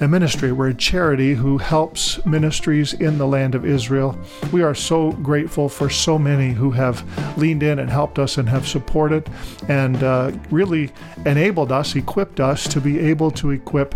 a 0.00 0.08
ministry. 0.08 0.52
We're 0.52 0.68
a 0.68 0.74
charity 0.74 1.34
who 1.34 1.58
helps 1.58 2.24
ministries 2.24 2.94
in 2.94 3.18
the 3.18 3.26
land 3.26 3.54
of 3.54 3.64
Israel. 3.64 4.16
We 4.52 4.62
are 4.62 4.74
so 4.74 5.12
grateful 5.12 5.68
for 5.68 5.90
so 5.90 6.18
many 6.18 6.52
who 6.52 6.70
have 6.70 7.04
leaned 7.36 7.62
in 7.62 7.78
and 7.78 7.90
helped 7.90 8.18
us 8.18 8.38
and 8.38 8.48
have 8.48 8.66
supported 8.66 9.28
and 9.68 10.02
uh, 10.02 10.32
really 10.50 10.92
enabled 11.26 11.72
us, 11.72 11.96
equipped 11.96 12.40
us 12.40 12.68
to 12.68 12.80
be 12.80 12.98
able 13.00 13.30
to 13.32 13.50
equip 13.50 13.94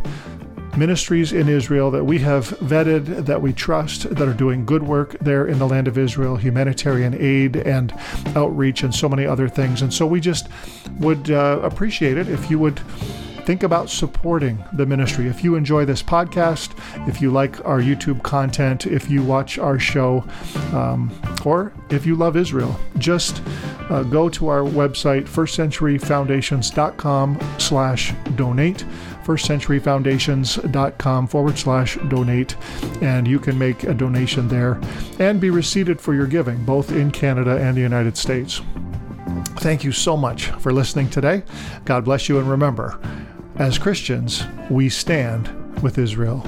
ministries 0.77 1.33
in 1.33 1.49
Israel 1.49 1.91
that 1.91 2.05
we 2.05 2.19
have 2.19 2.49
vetted, 2.61 3.27
that 3.27 3.43
we 3.43 3.53
trust, 3.53 4.15
that 4.15 4.29
are 4.29 4.35
doing 4.35 4.65
good 4.65 4.83
work 4.83 5.17
there 5.21 5.47
in 5.47 5.59
the 5.59 5.67
land 5.67 5.89
of 5.89 5.99
Israel, 5.99 6.37
humanitarian 6.37 7.15
aid 7.19 7.57
and 7.57 7.93
outreach, 8.35 8.83
and 8.83 8.95
so 8.95 9.09
many 9.09 9.27
other 9.27 9.49
things. 9.49 9.83
And 9.83 9.93
so 9.93 10.07
we 10.07 10.21
just 10.21 10.49
would 10.99 11.31
uh, 11.31 11.61
appreciate 11.63 12.17
it 12.17 12.29
if 12.29 12.51
you 12.51 12.59
would 12.59 12.81
think 13.45 13.63
about 13.65 13.91
supporting 13.91 14.65
the 14.75 14.87
ministry. 14.87 15.27
If 15.27 15.45
you 15.45 15.57
enjoy 15.57 15.85
this 15.85 16.03
podcast, 16.03 16.71
if 17.09 17.21
you 17.21 17.31
like 17.31 17.63
our 17.65 17.81
YouTube 17.81 18.23
content, 18.23 18.87
if 18.87 19.11
you 19.11 19.23
watch 19.23 19.59
our 19.59 19.79
show, 19.79 20.25
um, 20.73 21.13
or 21.45 21.73
if 21.91 22.07
you 22.07 22.15
love 22.15 22.37
Israel, 22.37 22.79
just 22.99 23.43
uh, 23.91 24.05
go 24.05 24.29
to 24.29 24.47
our 24.49 24.61
website, 24.61 25.25
firstcenturyfoundations.com 25.25 27.41
slash 27.59 28.15
donate, 28.37 28.85
firstcenturyfoundations.com 29.25 31.27
forward 31.27 31.59
slash 31.59 31.99
donate, 32.09 32.57
and 33.01 33.27
you 33.27 33.39
can 33.39 33.59
make 33.59 33.85
a 33.85 33.95
donation 33.95 34.49
there 34.49 34.81
and 35.19 35.41
be 35.41 35.51
receipted 35.51 36.01
for 36.01 36.15
your 36.15 36.27
giving, 36.27 36.65
both 36.65 36.93
in 36.93 37.11
Canada 37.11 37.59
and 37.59 37.77
the 37.77 37.81
United 37.81 38.17
States. 38.17 38.61
Thank 39.61 39.85
you 39.85 39.93
so 39.93 40.17
much 40.17 40.47
for 40.47 40.73
listening 40.73 41.11
today. 41.11 41.43
God 41.85 42.05
bless 42.05 42.29
you, 42.29 42.39
and 42.39 42.51
remember, 42.51 42.99
as 43.57 43.79
Christians, 43.79 44.45
we 44.71 44.89
stand 44.89 45.83
with 45.83 45.99
Israel. 45.99 46.45